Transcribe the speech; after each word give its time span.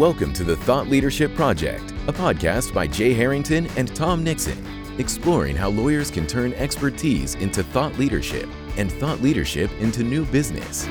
Welcome 0.00 0.32
to 0.32 0.44
the 0.44 0.56
Thought 0.56 0.88
Leadership 0.88 1.34
Project, 1.34 1.90
a 2.08 2.12
podcast 2.14 2.72
by 2.72 2.86
Jay 2.86 3.12
Harrington 3.12 3.66
and 3.76 3.94
Tom 3.94 4.24
Nixon, 4.24 4.56
exploring 4.98 5.54
how 5.54 5.68
lawyers 5.68 6.10
can 6.10 6.26
turn 6.26 6.54
expertise 6.54 7.34
into 7.34 7.62
thought 7.62 7.98
leadership 7.98 8.48
and 8.78 8.90
thought 8.90 9.20
leadership 9.20 9.70
into 9.78 10.02
new 10.02 10.24
business. 10.24 10.86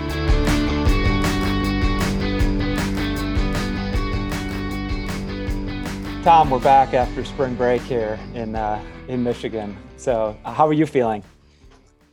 Tom, 6.24 6.52
we're 6.52 6.60
back 6.60 6.94
after 6.94 7.26
spring 7.26 7.56
break 7.56 7.82
here 7.82 8.20
in 8.36 8.56
uh, 8.56 8.80
in 9.08 9.24
Michigan. 9.24 9.76
So, 9.98 10.38
uh, 10.46 10.54
how 10.54 10.68
are 10.68 10.74
you 10.74 10.86
feeling? 10.86 11.24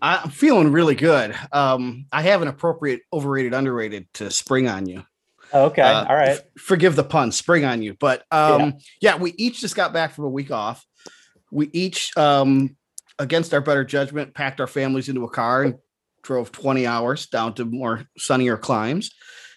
I'm 0.01 0.31
feeling 0.31 0.73
really 0.73 0.95
good. 0.95 1.37
Um, 1.53 2.07
I 2.11 2.23
have 2.23 2.41
an 2.41 2.49
appropriate 2.49 3.03
overrated, 3.13 3.53
underrated 3.53 4.07
to 4.15 4.31
spring 4.31 4.67
on 4.67 4.87
you. 4.87 5.05
Okay, 5.65 5.83
uh, 5.83 6.05
all 6.07 6.17
right. 6.17 6.31
F- 6.31 6.43
forgive 6.59 6.97
the 6.97 7.05
pun, 7.05 7.33
spring 7.33 7.65
on 7.65 7.83
you. 7.83 7.95
But 7.99 8.25
um, 8.31 8.61
yeah. 8.61 8.73
yeah. 9.01 9.17
we 9.17 9.33
each 9.37 9.61
just 9.61 9.77
got 9.77 9.93
back 9.93 10.13
from 10.13 10.25
a 10.25 10.31
week 10.31 10.51
off. 10.51 10.85
We 11.51 11.71
each, 11.73 12.17
um, 12.17 12.77
against 13.19 13.55
our 13.55 13.61
better 13.61 13.85
judgment, 13.85 14.35
packed 14.35 14.61
our 14.61 14.67
families 14.67 15.09
into 15.09 15.25
a 15.25 15.31
car 15.31 15.63
and 15.63 15.75
drove 16.23 16.53
20 16.53 16.87
hours 16.87 17.27
down 17.27 17.55
to 17.55 17.65
more 17.65 18.05
sunnier 18.19 18.57
climes. 18.57 19.11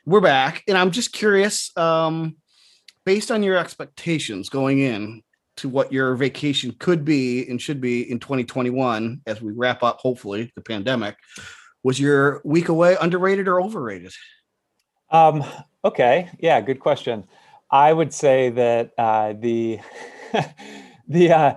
We're 0.06 0.22
back, 0.22 0.64
and 0.68 0.78
I'm 0.78 0.92
just 0.92 1.12
curious. 1.12 1.76
Um, 1.78 2.38
based 3.06 3.32
on 3.32 3.42
your 3.42 3.58
expectations 3.58 4.50
going 4.50 4.80
in 4.80 5.24
to 5.58 5.68
what 5.68 5.92
your 5.92 6.16
vacation 6.16 6.74
could 6.80 7.04
be 7.04 7.48
and 7.50 7.62
should 7.62 7.82
be 7.82 8.10
in 8.10 8.20
2021 8.20 9.22
as 9.26 9.42
we 9.42 9.52
wrap 9.52 9.84
up 9.84 10.00
hopefully 10.00 10.52
the 10.56 10.62
pandemic 10.62 11.16
was 11.84 12.00
your 12.00 12.42
week 12.46 12.70
away 12.70 12.96
underrated 13.02 13.48
or 13.48 13.60
overrated 13.60 14.14
um 15.12 15.44
okay 15.84 16.30
yeah 16.40 16.60
good 16.62 16.80
question 16.80 17.24
i 17.72 17.92
would 17.92 18.14
say 18.14 18.50
that 18.50 18.92
uh 18.98 19.34
the 19.34 19.80
the 21.08 21.32
uh 21.32 21.54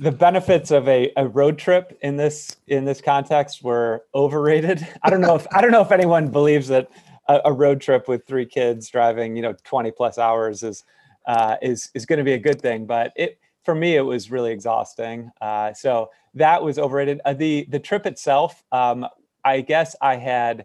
the 0.00 0.12
benefits 0.12 0.70
of 0.70 0.86
a, 0.86 1.10
a 1.16 1.26
road 1.26 1.58
trip 1.58 1.98
in 2.02 2.16
this 2.16 2.56
in 2.68 2.84
this 2.84 3.00
context 3.00 3.62
were 3.62 4.04
overrated 4.14 4.86
i 5.02 5.10
don't 5.10 5.20
know 5.20 5.34
if 5.34 5.46
i 5.52 5.60
don't 5.60 5.72
know 5.72 5.82
if 5.82 5.90
anyone 5.92 6.28
believes 6.28 6.68
that 6.68 6.88
a, 7.28 7.40
a 7.46 7.52
road 7.52 7.80
trip 7.80 8.08
with 8.08 8.26
three 8.26 8.46
kids 8.46 8.88
driving, 8.88 9.36
you 9.36 9.42
know, 9.42 9.54
20 9.64 9.90
plus 9.92 10.18
hours 10.18 10.62
is 10.62 10.84
uh, 11.26 11.56
is 11.60 11.90
is 11.94 12.06
going 12.06 12.18
to 12.18 12.24
be 12.24 12.32
a 12.32 12.38
good 12.38 12.60
thing. 12.60 12.86
But 12.86 13.12
it 13.14 13.38
for 13.64 13.74
me, 13.74 13.96
it 13.96 14.02
was 14.02 14.30
really 14.30 14.50
exhausting. 14.50 15.30
Uh, 15.40 15.72
so 15.74 16.10
that 16.34 16.62
was 16.62 16.78
overrated. 16.78 17.20
Uh, 17.24 17.34
the 17.34 17.66
the 17.68 17.78
trip 17.78 18.06
itself, 18.06 18.64
um, 18.72 19.06
I 19.44 19.60
guess 19.60 19.94
I 20.00 20.16
had 20.16 20.64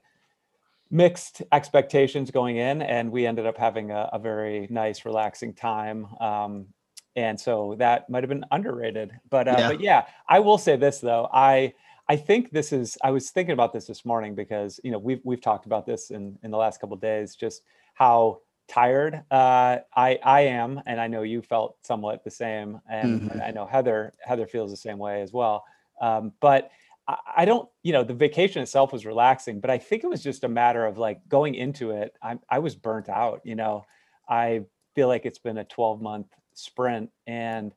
mixed 0.94 1.42
expectations 1.52 2.30
going 2.30 2.58
in, 2.58 2.84
and 2.84 3.12
we 3.12 3.26
ended 3.26 3.48
up 3.48 3.58
having 3.58 3.90
a, 3.90 4.12
a 4.14 4.20
very 4.20 4.68
nice, 4.70 5.06
relaxing 5.06 5.54
time. 5.54 6.06
Um, 6.22 6.68
and 7.16 7.40
so 7.40 7.76
that 7.80 8.10
might 8.10 8.24
have 8.24 8.30
been 8.30 8.46
underrated. 8.52 9.12
But 9.30 9.48
uh, 9.48 9.56
yeah. 9.58 9.68
but 9.68 9.82
yeah, 9.82 10.06
I 10.30 10.40
will 10.40 10.58
say 10.58 10.78
this 10.78 11.00
though, 11.00 11.28
I 11.34 11.74
I 12.08 12.16
think 12.16 12.52
this 12.52 12.72
is. 12.72 12.98
I 13.04 13.12
was 13.12 13.32
thinking 13.32 13.54
about 13.54 13.74
this 13.74 13.88
this 13.88 14.06
morning 14.06 14.36
because 14.36 14.80
you 14.84 14.92
know 14.92 15.00
we've 15.00 15.22
we've 15.24 15.42
talked 15.42 15.66
about 15.66 15.86
this 15.86 16.12
in 16.12 16.38
in 16.44 16.52
the 16.52 16.58
last 16.58 16.80
couple 16.80 16.96
days. 16.98 17.36
Just 17.36 17.64
how 17.96 18.42
tired 18.68 19.24
uh, 19.32 19.78
I 19.96 20.20
I 20.24 20.42
am, 20.42 20.82
and 20.86 21.02
I 21.02 21.08
know 21.08 21.24
you 21.24 21.42
felt 21.42 21.78
somewhat 21.82 22.24
the 22.24 22.32
same, 22.32 22.80
and, 22.90 23.22
mm-hmm. 23.22 23.42
I 23.42 23.52
know 23.52 23.66
Heather 23.66 24.14
Heather 24.24 24.48
feels 24.48 24.70
the 24.70 24.78
same 24.78 25.00
way 25.00 25.22
as 25.22 25.34
well. 25.34 25.64
Um, 26.02 26.34
but 26.40 26.72
I, 27.08 27.18
I 27.38 27.46
don't, 27.46 27.68
you 27.84 27.94
know, 27.94 28.04
the 28.04 28.14
vacation 28.14 28.62
itself 28.62 28.94
was 28.94 29.06
relaxing, 29.06 29.60
but 29.60 29.70
I 29.70 29.78
think 29.78 30.04
it 30.04 30.08
was 30.08 30.24
just 30.24 30.44
a 30.44 30.50
matter 30.50 30.86
of 30.86 30.98
like 30.98 31.28
going 31.28 31.56
into 31.56 31.92
it. 31.92 32.16
I 32.22 32.38
I 32.50 32.60
was 32.60 32.76
burnt 32.76 33.10
out. 33.10 33.42
You 33.44 33.56
know, 33.56 33.86
I 34.28 34.62
feel 34.96 35.08
like 35.08 35.26
it's 35.26 35.40
been 35.40 35.58
a 35.58 35.66
12 35.66 36.02
month 36.02 36.28
sprint, 36.54 37.10
and 37.28 37.74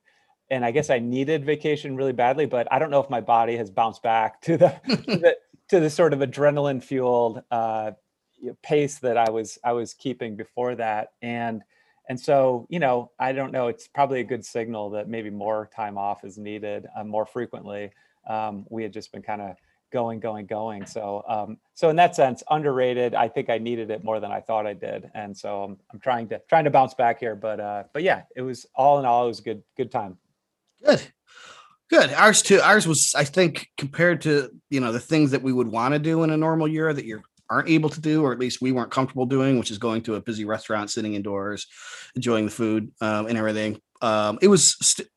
and 0.50 0.64
I 0.64 0.70
guess 0.70 0.90
I 0.90 0.98
needed 0.98 1.44
vacation 1.44 1.96
really 1.96 2.12
badly, 2.12 2.46
but 2.46 2.68
I 2.70 2.78
don't 2.78 2.90
know 2.90 3.00
if 3.00 3.10
my 3.10 3.20
body 3.20 3.56
has 3.56 3.70
bounced 3.70 4.02
back 4.02 4.40
to 4.42 4.56
the 4.56 4.80
to, 4.88 4.96
the, 5.06 5.36
to 5.68 5.80
the 5.80 5.90
sort 5.90 6.12
of 6.12 6.20
adrenaline 6.20 6.82
fueled 6.82 7.42
uh, 7.50 7.92
pace 8.62 8.98
that 9.00 9.16
I 9.16 9.30
was 9.30 9.58
I 9.64 9.72
was 9.72 9.94
keeping 9.94 10.36
before 10.36 10.74
that, 10.76 11.12
and 11.22 11.62
and 12.08 12.18
so 12.18 12.66
you 12.70 12.78
know 12.78 13.10
I 13.18 13.32
don't 13.32 13.52
know. 13.52 13.68
It's 13.68 13.88
probably 13.88 14.20
a 14.20 14.24
good 14.24 14.44
signal 14.44 14.90
that 14.90 15.08
maybe 15.08 15.30
more 15.30 15.68
time 15.74 15.98
off 15.98 16.24
is 16.24 16.38
needed 16.38 16.86
uh, 16.96 17.04
more 17.04 17.26
frequently. 17.26 17.90
Um, 18.26 18.66
we 18.68 18.82
had 18.82 18.92
just 18.92 19.12
been 19.12 19.22
kind 19.22 19.40
of 19.40 19.56
going, 19.92 20.20
going, 20.20 20.46
going. 20.46 20.86
So 20.86 21.24
um, 21.28 21.58
so 21.74 21.88
in 21.90 21.96
that 21.96 22.16
sense, 22.16 22.42
underrated. 22.50 23.14
I 23.14 23.28
think 23.28 23.50
I 23.50 23.58
needed 23.58 23.90
it 23.90 24.04
more 24.04 24.20
than 24.20 24.32
I 24.32 24.40
thought 24.40 24.66
I 24.66 24.74
did, 24.74 25.10
and 25.14 25.36
so 25.36 25.62
I'm, 25.62 25.76
I'm 25.92 26.00
trying 26.00 26.28
to 26.28 26.40
trying 26.48 26.64
to 26.64 26.70
bounce 26.70 26.94
back 26.94 27.20
here. 27.20 27.34
But 27.34 27.60
uh, 27.60 27.84
but 27.92 28.02
yeah, 28.02 28.22
it 28.34 28.42
was 28.42 28.66
all 28.74 28.98
in 28.98 29.04
all, 29.04 29.24
it 29.24 29.28
was 29.28 29.40
a 29.40 29.42
good 29.42 29.62
good 29.76 29.90
time. 29.90 30.18
Good. 30.84 31.02
Good. 31.88 32.12
Ours 32.14 32.42
too. 32.42 32.60
Ours 32.60 32.88
was, 32.88 33.14
I 33.14 33.22
think, 33.22 33.68
compared 33.78 34.20
to 34.22 34.50
you 34.70 34.80
know 34.80 34.92
the 34.92 35.00
things 35.00 35.30
that 35.30 35.42
we 35.42 35.52
would 35.52 35.68
want 35.68 35.94
to 35.94 35.98
do 35.98 36.24
in 36.24 36.30
a 36.30 36.36
normal 36.36 36.66
year 36.66 36.92
that 36.92 37.04
you 37.04 37.22
aren't 37.48 37.68
able 37.68 37.88
to 37.90 38.00
do, 38.00 38.24
or 38.24 38.32
at 38.32 38.40
least 38.40 38.60
we 38.60 38.72
weren't 38.72 38.90
comfortable 38.90 39.26
doing, 39.26 39.58
which 39.58 39.70
is 39.70 39.78
going 39.78 40.02
to 40.02 40.16
a 40.16 40.20
busy 40.20 40.44
restaurant, 40.44 40.90
sitting 40.90 41.14
indoors, 41.14 41.66
enjoying 42.16 42.46
the 42.46 42.50
food 42.50 42.90
um, 43.00 43.26
and 43.26 43.38
everything. 43.38 43.80
Um, 44.02 44.38
it 44.42 44.48
was 44.48 44.76
st- 44.84 45.08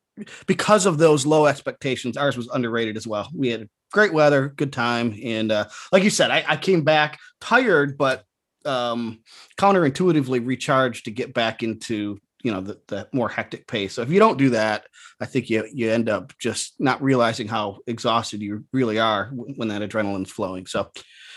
because 0.47 0.85
of 0.85 0.97
those 0.97 1.25
low 1.25 1.45
expectations. 1.45 2.17
Ours 2.17 2.37
was 2.37 2.49
underrated 2.49 2.97
as 2.97 3.07
well. 3.07 3.29
We 3.33 3.49
had 3.49 3.69
great 3.91 4.13
weather, 4.13 4.49
good 4.49 4.73
time, 4.73 5.17
and 5.23 5.51
uh, 5.51 5.65
like 5.91 6.03
you 6.03 6.09
said, 6.09 6.31
I, 6.31 6.43
I 6.47 6.57
came 6.57 6.83
back 6.83 7.19
tired, 7.41 7.97
but 7.97 8.23
um, 8.65 9.19
counterintuitively 9.57 10.45
recharged 10.45 11.05
to 11.05 11.11
get 11.11 11.33
back 11.33 11.63
into 11.63 12.19
you 12.43 12.51
know 12.51 12.61
the, 12.61 12.79
the 12.87 13.07
more 13.11 13.27
hectic 13.27 13.67
pace 13.67 13.93
so 13.93 14.01
if 14.01 14.09
you 14.09 14.19
don't 14.19 14.37
do 14.37 14.51
that 14.51 14.85
i 15.19 15.25
think 15.25 15.49
you 15.49 15.67
you 15.73 15.91
end 15.91 16.09
up 16.09 16.31
just 16.39 16.73
not 16.79 17.01
realizing 17.01 17.47
how 17.47 17.79
exhausted 17.87 18.41
you 18.41 18.63
really 18.71 18.99
are 18.99 19.29
when 19.33 19.67
that 19.67 19.81
adrenaline's 19.81 20.31
flowing 20.31 20.65
so 20.65 20.89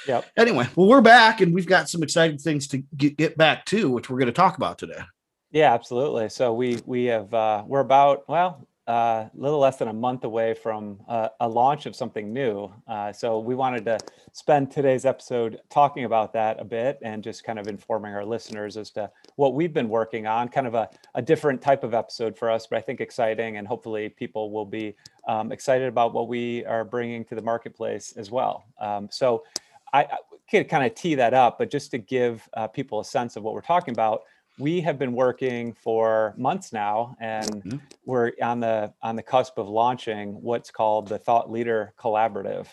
yeah 0.07 0.21
anyway 0.37 0.67
well 0.77 0.87
we're 0.87 1.01
back 1.01 1.41
and 1.41 1.53
we've 1.53 1.67
got 1.67 1.89
some 1.89 2.03
exciting 2.03 2.39
things 2.39 2.69
to 2.69 2.79
get, 2.97 3.17
get 3.17 3.37
back 3.37 3.65
to 3.65 3.91
which 3.91 4.09
we're 4.09 4.19
going 4.19 4.27
to 4.27 4.33
talk 4.33 4.57
about 4.57 4.79
today 4.79 5.01
yeah 5.51 5.75
absolutely 5.75 6.29
so 6.29 6.53
we 6.53 6.79
we 6.87 7.07
have 7.07 7.33
uh 7.35 7.65
we're 7.67 7.81
about 7.81 8.29
well 8.29 8.67
a 8.89 9.31
little 9.35 9.61
less 9.61 9.77
than 9.77 9.89
a 9.89 9.93
month 9.93 10.25
away 10.25 10.55
from 10.55 10.99
uh, 11.09 11.29
a 11.41 11.49
launch 11.49 11.87
of 11.87 11.95
something 11.95 12.33
new. 12.33 12.73
Uh, 12.89 13.13
so 13.13 13.39
we 13.39 13.55
wanted 13.55 13.85
to 13.85 13.99
spend 14.33 14.71
today's 14.71 15.05
episode 15.05 15.61
talking 15.71 16.05
about 16.05 16.33
that 16.33 16.61
a 16.61 16.65
bit 16.65 16.99
and 17.03 17.23
just 17.23 17.45
kind 17.45 17.59
of 17.59 17.69
informing 17.69 18.13
our 18.13 18.25
listeners 18.25 18.77
as 18.77 18.91
to 18.91 19.09
what 19.37 19.55
we've 19.55 19.73
been 19.73 19.89
working 19.89 20.27
on. 20.27 20.49
Kind 20.49 20.67
of 20.67 20.75
a, 20.75 20.91
a 21.15 21.23
different 21.23 21.63
type 21.63 21.85
of 21.85 21.95
episode 21.95 22.37
for 22.37 22.51
us, 22.51 22.67
but 22.67 22.77
I 22.77 22.81
think 22.81 23.01
exciting, 23.01 23.57
and 23.57 23.69
hopefully 23.69 24.09
people 24.09 24.51
will 24.51 24.67
be 24.67 24.97
um, 25.29 25.53
excited 25.53 25.87
about 25.87 26.13
what 26.13 26.27
we 26.27 26.65
are 26.65 26.85
bringing 26.85 27.25
to 27.27 27.37
the 27.37 27.43
marketplace 27.43 28.15
as 28.17 28.33
well. 28.33 28.65
Um, 28.81 29.09
so 29.13 29.45
I, 29.93 30.01
I 30.01 30.17
could 30.51 30.69
kind 30.69 30.85
of 30.85 30.95
tee 30.95 31.15
that 31.15 31.35
up, 31.35 31.59
but 31.59 31.71
just 31.71 31.93
to 31.93 31.99
give 31.99 32.49
uh, 32.55 32.67
people 32.67 32.99
a 32.99 33.05
sense 33.05 33.37
of 33.37 33.45
what 33.45 33.55
we're 33.55 33.61
talking 33.61 33.95
about 33.95 34.23
we 34.59 34.81
have 34.81 34.99
been 34.99 35.13
working 35.13 35.73
for 35.73 36.35
months 36.37 36.73
now 36.73 37.17
and 37.21 37.47
mm-hmm. 37.47 37.77
we're 38.05 38.33
on 38.43 38.61
the 38.61 38.93
on 39.03 39.17
the 39.17 39.23
cusp 39.23 39.59
of 39.59 39.69
launching 39.69 40.41
what's 40.43 40.71
called 40.71 41.09
the 41.09 41.19
thought 41.19 41.51
leader 41.51 41.95
collaborative. 41.99 42.67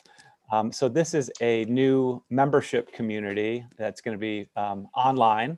Um, 0.51 0.71
so 0.71 0.89
this 0.89 1.13
is 1.13 1.31
a 1.41 1.65
new 1.65 2.23
membership 2.29 2.91
community 2.91 3.65
that's 3.77 4.01
going 4.01 4.15
to 4.15 4.19
be 4.19 4.49
um, 4.55 4.87
online 4.95 5.57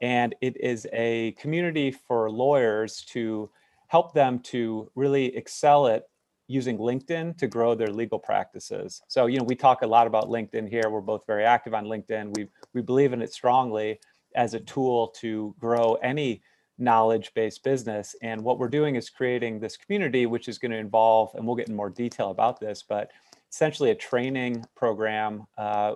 and 0.00 0.34
it 0.40 0.56
is 0.60 0.86
a 0.92 1.32
community 1.32 1.90
for 1.90 2.30
lawyers 2.30 3.04
to 3.10 3.50
help 3.88 4.14
them 4.14 4.38
to 4.38 4.90
really 4.94 5.36
excel 5.36 5.88
at 5.88 6.04
using 6.46 6.78
linkedin 6.78 7.36
to 7.36 7.46
grow 7.46 7.74
their 7.74 7.88
legal 7.88 8.18
practices. 8.18 9.02
So 9.08 9.26
you 9.26 9.38
know 9.38 9.44
we 9.44 9.54
talk 9.54 9.82
a 9.82 9.86
lot 9.86 10.06
about 10.06 10.28
linkedin 10.28 10.68
here. 10.68 10.88
We're 10.88 11.02
both 11.02 11.26
very 11.26 11.44
active 11.44 11.74
on 11.74 11.84
linkedin. 11.84 12.34
We 12.36 12.48
we 12.72 12.80
believe 12.80 13.12
in 13.12 13.20
it 13.20 13.32
strongly 13.32 14.00
as 14.34 14.54
a 14.54 14.60
tool 14.60 15.08
to 15.20 15.54
grow 15.58 15.94
any 15.96 16.42
knowledge 16.78 17.32
based 17.34 17.64
business. 17.64 18.14
And 18.22 18.42
what 18.42 18.58
we're 18.58 18.68
doing 18.68 18.96
is 18.96 19.10
creating 19.10 19.58
this 19.58 19.76
community, 19.76 20.26
which 20.26 20.48
is 20.48 20.58
going 20.58 20.70
to 20.70 20.78
involve, 20.78 21.34
and 21.34 21.46
we'll 21.46 21.56
get 21.56 21.68
in 21.68 21.74
more 21.74 21.90
detail 21.90 22.30
about 22.30 22.60
this, 22.60 22.84
but 22.88 23.10
essentially 23.50 23.90
a 23.90 23.94
training 23.94 24.64
program 24.76 25.46
uh, 25.56 25.94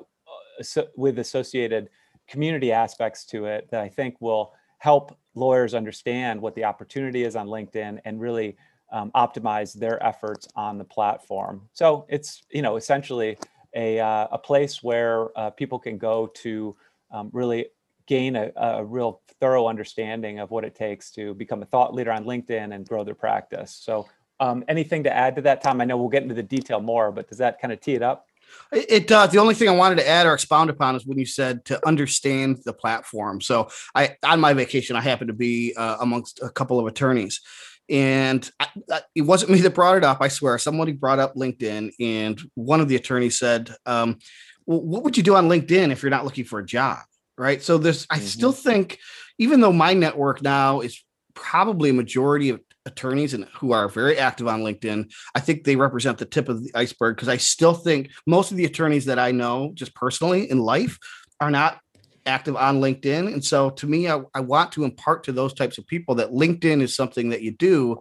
with 0.97 1.19
associated 1.19 1.89
community 2.29 2.73
aspects 2.73 3.25
to 3.27 3.47
it 3.47 3.69
that 3.71 3.81
I 3.81 3.89
think 3.89 4.17
will 4.21 4.55
help 4.79 5.17
lawyers 5.35 5.75
understand 5.75 6.41
what 6.41 6.55
the 6.55 6.65
opportunity 6.65 7.25
is 7.25 7.37
on 7.37 7.47
LinkedIn 7.47 8.01
and 8.05 8.21
really 8.21 8.57
um, 8.93 9.11
optimize 9.15 9.73
their 9.73 10.03
efforts 10.05 10.47
on 10.55 10.79
the 10.79 10.85
platform. 10.85 11.69
So 11.73 12.05
it's 12.09 12.43
you 12.51 12.63
know 12.63 12.77
essentially 12.77 13.39
a 13.75 14.01
uh, 14.01 14.29
a 14.33 14.39
place 14.39 14.83
where 14.83 15.37
uh, 15.39 15.51
people 15.51 15.79
can 15.79 15.99
go 15.99 16.27
to 16.27 16.77
um, 17.11 17.31
really 17.33 17.67
gain 18.07 18.37
a, 18.37 18.53
a 18.57 18.85
real 18.85 19.23
thorough 19.41 19.67
understanding 19.67 20.39
of 20.39 20.51
what 20.51 20.65
it 20.65 20.75
takes 20.75 21.11
to 21.13 21.35
become 21.35 21.63
a 21.63 21.67
thought 21.67 21.95
leader 21.95 22.13
on 22.13 22.25
LinkedIn 22.25 22.75
and 22.75 22.87
grow 22.87 23.05
their 23.05 23.15
practice. 23.15 23.79
So, 23.83 24.09
um, 24.41 24.65
anything 24.69 25.05
to 25.05 25.13
add 25.15 25.37
to 25.37 25.43
that, 25.43 25.63
Tom? 25.63 25.81
I 25.81 25.85
know 25.85 25.97
we'll 25.97 26.09
get 26.09 26.23
into 26.23 26.35
the 26.35 26.43
detail 26.43 26.81
more, 26.81 27.13
but 27.13 27.29
does 27.29 27.39
that 27.39 27.61
kind 27.61 27.73
of 27.73 27.81
tee 27.81 27.95
it 27.95 28.03
up? 28.03 28.27
It 28.73 29.07
does. 29.07 29.31
The 29.31 29.39
only 29.39 29.55
thing 29.55 29.69
I 29.69 29.73
wanted 29.73 29.97
to 29.97 30.09
add 30.09 30.27
or 30.27 30.35
expound 30.35 30.71
upon 30.71 30.97
is 30.97 31.07
when 31.07 31.19
you 31.19 31.27
said 31.27 31.65
to 31.67 31.87
understand 31.87 32.59
the 32.65 32.73
platform. 32.73 33.41
So 33.41 33.69
I, 33.95 34.17
on 34.23 34.41
my 34.41 34.55
vacation, 34.55 34.97
I 34.97 35.01
happened 35.01 35.29
to 35.29 35.35
be 35.35 35.75
uh, 35.77 35.99
amongst 36.01 36.41
a 36.43 36.49
couple 36.49 36.79
of 36.79 36.87
attorneys, 36.87 37.41
and 37.89 38.49
I, 38.59 38.69
I, 38.91 39.01
it 39.15 39.23
wasn't 39.23 39.51
me 39.53 39.61
that 39.61 39.75
brought 39.75 39.97
it 39.97 40.05
up. 40.05 40.19
I 40.21 40.29
swear, 40.29 40.59
somebody 40.59 40.93
brought 40.93 41.19
up 41.19 41.35
LinkedIn, 41.35 41.93
and 42.01 42.41
one 42.55 42.81
of 42.81 42.89
the 42.89 42.97
attorneys 42.97 43.39
said, 43.39 43.75
um, 43.87 44.19
well, 44.67 44.81
"What 44.81 45.05
would 45.05 45.17
you 45.17 45.23
do 45.23 45.37
on 45.37 45.49
LinkedIn 45.49 45.91
if 45.91 46.03
you're 46.03 46.11
not 46.11 46.25
looking 46.25 46.45
for 46.45 46.59
a 46.59 46.67
job?" 46.67 47.01
Right. 47.39 47.63
So 47.63 47.79
this, 47.79 48.07
I 48.11 48.17
mm-hmm. 48.17 48.27
still 48.27 48.53
think, 48.53 48.99
even 49.39 49.61
though 49.61 49.73
my 49.73 49.95
network 49.95 50.43
now 50.43 50.81
is 50.81 51.03
probably 51.35 51.91
a 51.91 51.95
majority 51.95 52.51
of 52.51 52.61
attorneys 52.85 53.33
and 53.33 53.47
who 53.59 53.73
are 53.73 53.89
very 53.89 54.19
active 54.19 54.47
on 54.47 54.63
LinkedIn, 54.63 55.11
I 55.35 55.41
think 55.41 55.65
they 55.65 55.77
represent 55.77 56.19
the 56.19 56.27
tip 56.27 56.49
of 56.49 56.63
the 56.63 56.71
iceberg 56.75 57.17
because 57.17 57.29
I 57.29 57.39
still 57.39 57.75
think 57.75 58.11
most 58.27 58.51
of 58.51 58.57
the 58.57 58.65
attorneys 58.65 59.07
that 59.07 59.19
I 59.19 59.33
know 59.33 59.73
just 59.75 59.95
personally 59.95 60.51
in 60.51 60.59
life 60.59 60.99
are 61.41 61.51
not 61.51 61.81
active 62.27 62.57
on 62.57 62.81
LinkedIn. 62.81 63.33
And 63.33 63.45
so 63.45 63.71
to 63.71 63.87
me, 63.87 64.09
I, 64.09 64.21
I 64.35 64.41
want 64.41 64.73
to 64.73 64.85
impart 64.85 65.25
to 65.25 65.33
those 65.33 65.55
types 65.55 65.79
of 65.79 65.87
people 65.87 66.17
that 66.17 66.31
LinkedIn 66.31 66.83
is 66.83 66.95
something 66.95 67.31
that 67.31 67.43
you 67.43 67.53
do. 67.53 67.99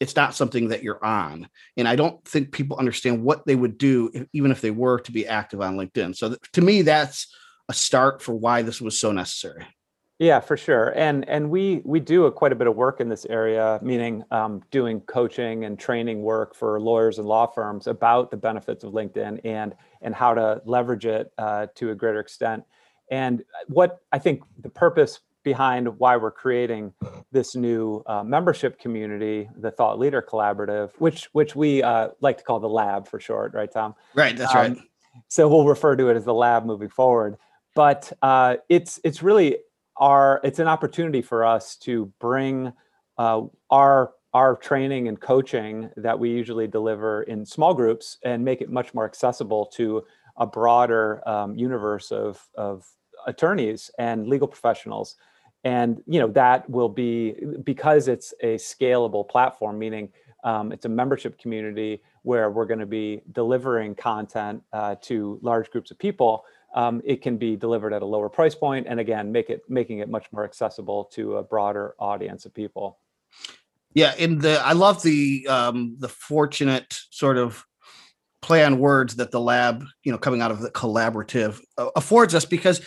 It's 0.00 0.16
not 0.16 0.34
something 0.34 0.68
that 0.68 0.82
you're 0.82 1.04
on. 1.04 1.48
And 1.76 1.88
I 1.88 1.96
don't 1.96 2.24
think 2.24 2.52
people 2.52 2.78
understand 2.78 3.24
what 3.24 3.44
they 3.44 3.56
would 3.56 3.76
do 3.76 4.10
if, 4.14 4.26
even 4.32 4.52
if 4.52 4.60
they 4.60 4.70
were 4.70 5.00
to 5.00 5.12
be 5.12 5.26
active 5.26 5.60
on 5.60 5.76
LinkedIn. 5.76 6.16
So 6.16 6.28
th- 6.28 6.40
to 6.52 6.62
me, 6.62 6.82
that's 6.82 7.34
a 7.68 7.74
start 7.74 8.22
for 8.22 8.34
why 8.34 8.62
this 8.62 8.80
was 8.80 8.98
so 8.98 9.12
necessary. 9.12 9.66
Yeah, 10.18 10.40
for 10.40 10.56
sure. 10.56 10.92
And 10.96 11.28
and 11.28 11.48
we 11.48 11.80
we 11.84 12.00
do 12.00 12.26
a, 12.26 12.32
quite 12.32 12.50
a 12.50 12.56
bit 12.56 12.66
of 12.66 12.74
work 12.74 13.00
in 13.00 13.08
this 13.08 13.24
area, 13.26 13.78
meaning 13.82 14.24
um, 14.32 14.62
doing 14.72 15.00
coaching 15.02 15.64
and 15.64 15.78
training 15.78 16.22
work 16.22 16.56
for 16.56 16.80
lawyers 16.80 17.18
and 17.18 17.28
law 17.28 17.46
firms 17.46 17.86
about 17.86 18.32
the 18.32 18.36
benefits 18.36 18.82
of 18.82 18.92
LinkedIn 18.92 19.40
and 19.44 19.74
and 20.02 20.14
how 20.14 20.34
to 20.34 20.60
leverage 20.64 21.06
it 21.06 21.32
uh, 21.38 21.68
to 21.76 21.90
a 21.90 21.94
greater 21.94 22.18
extent. 22.18 22.64
And 23.12 23.44
what 23.68 24.00
I 24.10 24.18
think 24.18 24.42
the 24.60 24.68
purpose 24.68 25.20
behind 25.44 25.86
why 25.98 26.16
we're 26.16 26.32
creating 26.32 26.92
this 27.30 27.54
new 27.54 28.02
uh, 28.06 28.24
membership 28.24 28.78
community, 28.80 29.48
the 29.56 29.70
Thought 29.70 30.00
Leader 30.00 30.20
Collaborative, 30.20 30.90
which 30.98 31.28
which 31.32 31.54
we 31.54 31.80
uh, 31.82 32.08
like 32.20 32.38
to 32.38 32.44
call 32.44 32.58
the 32.58 32.68
Lab 32.68 33.06
for 33.06 33.20
short, 33.20 33.54
right, 33.54 33.70
Tom? 33.70 33.94
Right. 34.14 34.36
That's 34.36 34.52
um, 34.52 34.60
right. 34.60 34.78
So 35.28 35.48
we'll 35.48 35.66
refer 35.66 35.94
to 35.94 36.08
it 36.08 36.16
as 36.16 36.24
the 36.24 36.34
Lab 36.34 36.64
moving 36.64 36.88
forward. 36.88 37.36
But 37.78 38.12
uh, 38.22 38.56
it's 38.68 38.98
it's 39.04 39.22
really 39.22 39.58
are 39.98 40.40
it's 40.42 40.58
an 40.58 40.66
opportunity 40.66 41.22
for 41.22 41.44
us 41.44 41.76
to 41.76 42.12
bring 42.18 42.72
uh, 43.18 43.42
our 43.70 44.14
our 44.34 44.56
training 44.56 45.06
and 45.06 45.20
coaching 45.20 45.88
that 45.96 46.18
we 46.18 46.28
usually 46.28 46.66
deliver 46.66 47.22
in 47.22 47.46
small 47.46 47.74
groups 47.74 48.18
and 48.24 48.44
make 48.44 48.62
it 48.62 48.68
much 48.68 48.94
more 48.94 49.04
accessible 49.04 49.64
to 49.76 50.02
a 50.38 50.44
broader 50.44 51.22
um, 51.28 51.54
universe 51.54 52.10
of, 52.10 52.44
of 52.56 52.84
attorneys 53.28 53.92
and 53.96 54.26
legal 54.26 54.48
professionals. 54.48 55.14
And 55.62 56.02
you 56.08 56.18
know 56.18 56.32
that 56.32 56.68
will 56.68 56.88
be 56.88 57.36
because 57.62 58.08
it's 58.08 58.34
a 58.40 58.56
scalable 58.56 59.28
platform 59.28 59.78
meaning 59.78 60.08
um, 60.42 60.72
it's 60.72 60.84
a 60.84 60.88
membership 60.88 61.38
community 61.38 62.02
where 62.22 62.50
we're 62.50 62.66
going 62.66 62.80
to 62.80 62.86
be 62.86 63.22
delivering 63.30 63.94
content 63.94 64.64
uh, 64.72 64.96
to 65.02 65.38
large 65.42 65.70
groups 65.70 65.92
of 65.92 65.98
people 66.00 66.44
um, 66.74 67.00
it 67.04 67.22
can 67.22 67.36
be 67.36 67.56
delivered 67.56 67.92
at 67.92 68.02
a 68.02 68.06
lower 68.06 68.28
price 68.28 68.54
point 68.54 68.86
and 68.88 69.00
again 69.00 69.32
make 69.32 69.50
it 69.50 69.62
making 69.68 69.98
it 69.98 70.08
much 70.08 70.26
more 70.32 70.44
accessible 70.44 71.04
to 71.04 71.36
a 71.36 71.42
broader 71.42 71.94
audience 71.98 72.44
of 72.44 72.54
people. 72.54 72.98
Yeah 73.94 74.14
in 74.18 74.38
the 74.38 74.60
i 74.64 74.72
love 74.72 75.02
the 75.02 75.46
um 75.48 75.96
the 75.98 76.08
fortunate 76.08 77.00
sort 77.10 77.38
of 77.38 77.64
play 78.42 78.64
on 78.64 78.78
words 78.78 79.16
that 79.16 79.30
the 79.30 79.40
lab 79.40 79.84
you 80.04 80.12
know 80.12 80.18
coming 80.18 80.42
out 80.42 80.50
of 80.50 80.60
the 80.60 80.70
collaborative 80.70 81.60
affords 81.96 82.34
us 82.34 82.44
because 82.44 82.80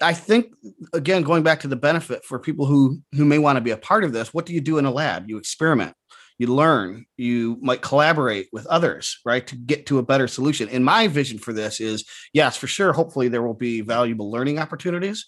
i 0.00 0.14
think 0.14 0.46
again 0.92 1.22
going 1.22 1.42
back 1.42 1.60
to 1.60 1.68
the 1.68 1.76
benefit 1.76 2.24
for 2.24 2.38
people 2.38 2.66
who 2.66 3.00
who 3.12 3.24
may 3.24 3.38
want 3.38 3.56
to 3.56 3.60
be 3.60 3.72
a 3.72 3.76
part 3.76 4.04
of 4.04 4.12
this 4.12 4.32
what 4.32 4.46
do 4.46 4.54
you 4.54 4.60
do 4.60 4.78
in 4.78 4.86
a 4.86 4.90
lab? 4.90 5.28
You 5.28 5.36
experiment 5.36 5.94
you 6.38 6.48
learn 6.48 7.06
you 7.16 7.56
might 7.60 7.82
collaborate 7.82 8.48
with 8.52 8.66
others 8.66 9.20
right 9.24 9.46
to 9.46 9.56
get 9.56 9.86
to 9.86 9.98
a 9.98 10.02
better 10.02 10.28
solution. 10.28 10.68
And 10.68 10.84
my 10.84 11.06
vision 11.08 11.38
for 11.38 11.52
this 11.52 11.80
is 11.80 12.04
yes 12.32 12.56
for 12.56 12.66
sure 12.66 12.92
hopefully 12.92 13.28
there 13.28 13.42
will 13.42 13.54
be 13.54 13.80
valuable 13.80 14.30
learning 14.30 14.58
opportunities 14.58 15.26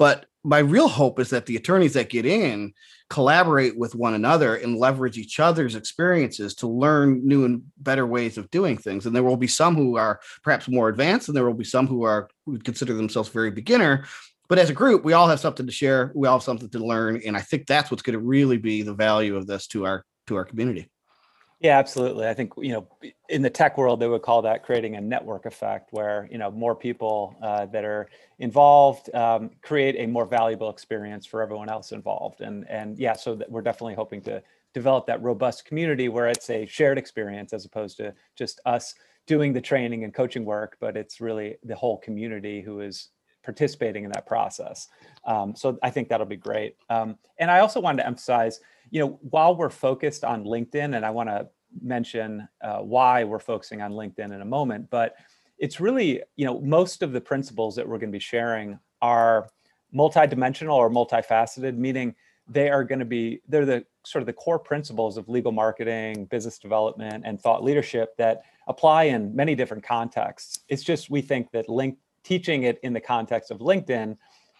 but 0.00 0.24
my 0.42 0.60
real 0.60 0.88
hope 0.88 1.20
is 1.20 1.28
that 1.28 1.44
the 1.44 1.56
attorneys 1.56 1.92
that 1.92 2.08
get 2.08 2.24
in 2.24 2.72
collaborate 3.10 3.76
with 3.76 3.94
one 3.94 4.14
another 4.14 4.54
and 4.56 4.78
leverage 4.78 5.18
each 5.18 5.38
other's 5.38 5.74
experiences 5.74 6.54
to 6.54 6.66
learn 6.66 7.20
new 7.26 7.44
and 7.44 7.62
better 7.76 8.06
ways 8.06 8.38
of 8.38 8.50
doing 8.50 8.78
things. 8.78 9.04
And 9.04 9.14
there 9.14 9.22
will 9.22 9.36
be 9.36 9.46
some 9.46 9.74
who 9.74 9.98
are 9.98 10.20
perhaps 10.42 10.68
more 10.68 10.88
advanced 10.88 11.28
and 11.28 11.36
there 11.36 11.44
will 11.44 11.52
be 11.52 11.64
some 11.64 11.86
who 11.86 12.04
are 12.04 12.30
who 12.46 12.52
would 12.52 12.64
consider 12.64 12.94
themselves 12.94 13.28
very 13.28 13.50
beginner. 13.50 14.06
But 14.48 14.58
as 14.58 14.70
a 14.70 14.74
group 14.74 15.04
we 15.04 15.12
all 15.12 15.28
have 15.28 15.38
something 15.38 15.66
to 15.66 15.72
share. 15.72 16.12
We 16.14 16.26
all 16.26 16.38
have 16.38 16.44
something 16.44 16.70
to 16.70 16.78
learn. 16.78 17.20
And 17.26 17.36
i 17.36 17.40
think 17.40 17.66
that's 17.66 17.90
what's 17.90 18.02
going 18.02 18.18
to 18.18 18.24
really 18.24 18.56
be 18.56 18.80
the 18.80 18.94
value 18.94 19.36
of 19.36 19.46
this 19.46 19.66
to 19.68 19.84
our 19.84 20.06
to 20.30 20.36
our 20.36 20.44
community. 20.44 20.88
Yeah, 21.60 21.78
absolutely. 21.78 22.26
I 22.26 22.32
think 22.32 22.54
you 22.56 22.72
know, 22.72 22.86
in 23.28 23.42
the 23.42 23.50
tech 23.50 23.76
world, 23.76 24.00
they 24.00 24.08
would 24.08 24.22
call 24.22 24.40
that 24.42 24.64
creating 24.64 24.96
a 24.96 25.00
network 25.00 25.44
effect, 25.44 25.92
where 25.92 26.26
you 26.30 26.38
know 26.38 26.50
more 26.50 26.74
people 26.74 27.36
uh, 27.42 27.66
that 27.66 27.84
are 27.84 28.08
involved 28.38 29.14
um, 29.14 29.50
create 29.60 29.96
a 29.98 30.06
more 30.06 30.24
valuable 30.24 30.70
experience 30.70 31.26
for 31.26 31.42
everyone 31.42 31.68
else 31.68 31.92
involved. 31.92 32.40
And 32.40 32.66
and 32.70 32.98
yeah, 32.98 33.12
so 33.12 33.38
we're 33.50 33.60
definitely 33.60 33.94
hoping 33.94 34.22
to 34.22 34.42
develop 34.72 35.06
that 35.06 35.22
robust 35.22 35.66
community 35.66 36.08
where 36.08 36.28
it's 36.28 36.48
a 36.48 36.64
shared 36.64 36.96
experience 36.96 37.52
as 37.52 37.66
opposed 37.66 37.98
to 37.98 38.14
just 38.36 38.60
us 38.64 38.94
doing 39.26 39.52
the 39.52 39.60
training 39.60 40.04
and 40.04 40.14
coaching 40.14 40.46
work, 40.46 40.78
but 40.80 40.96
it's 40.96 41.20
really 41.20 41.56
the 41.62 41.76
whole 41.76 41.98
community 41.98 42.62
who 42.62 42.80
is 42.80 43.10
participating 43.42 44.04
in 44.04 44.12
that 44.12 44.26
process. 44.26 44.88
Um, 45.24 45.54
so 45.54 45.78
I 45.82 45.90
think 45.90 46.08
that'll 46.08 46.26
be 46.26 46.36
great. 46.36 46.76
Um, 46.88 47.18
and 47.38 47.50
I 47.50 47.60
also 47.60 47.80
wanted 47.80 47.98
to 47.98 48.06
emphasize 48.06 48.60
you 48.90 49.00
know, 49.00 49.18
while 49.22 49.54
we're 49.54 49.70
focused 49.70 50.24
on 50.24 50.44
LinkedIn, 50.44 50.96
and 50.96 51.04
I 51.04 51.10
want 51.10 51.28
to 51.28 51.48
mention 51.80 52.48
uh, 52.62 52.78
why 52.78 53.24
we're 53.24 53.38
focusing 53.38 53.80
on 53.82 53.92
LinkedIn 53.92 54.34
in 54.34 54.42
a 54.42 54.44
moment, 54.44 54.90
but 54.90 55.14
it's 55.58 55.80
really, 55.80 56.22
you 56.36 56.44
know, 56.44 56.60
most 56.60 57.02
of 57.02 57.12
the 57.12 57.20
principles 57.20 57.76
that 57.76 57.86
we're 57.86 57.98
going 57.98 58.10
to 58.10 58.16
be 58.16 58.18
sharing 58.18 58.78
are 59.02 59.48
multidimensional 59.94 60.74
or 60.74 60.90
multifaceted, 60.90 61.76
meaning 61.76 62.14
they 62.48 62.68
are 62.68 62.82
going 62.82 62.98
to 62.98 63.04
be, 63.04 63.40
they're 63.48 63.66
the 63.66 63.84
sort 64.04 64.22
of 64.22 64.26
the 64.26 64.32
core 64.32 64.58
principles 64.58 65.16
of 65.16 65.28
legal 65.28 65.52
marketing, 65.52 66.24
business 66.24 66.58
development, 66.58 67.22
and 67.26 67.40
thought 67.40 67.62
leadership 67.62 68.16
that 68.16 68.42
apply 68.66 69.04
in 69.04 69.34
many 69.36 69.54
different 69.54 69.84
contexts. 69.84 70.60
It's 70.68 70.82
just 70.82 71.10
we 71.10 71.20
think 71.20 71.50
that 71.52 71.68
link 71.68 71.98
teaching 72.24 72.64
it 72.64 72.80
in 72.82 72.92
the 72.92 73.00
context 73.00 73.50
of 73.50 73.58
LinkedIn 73.58 74.16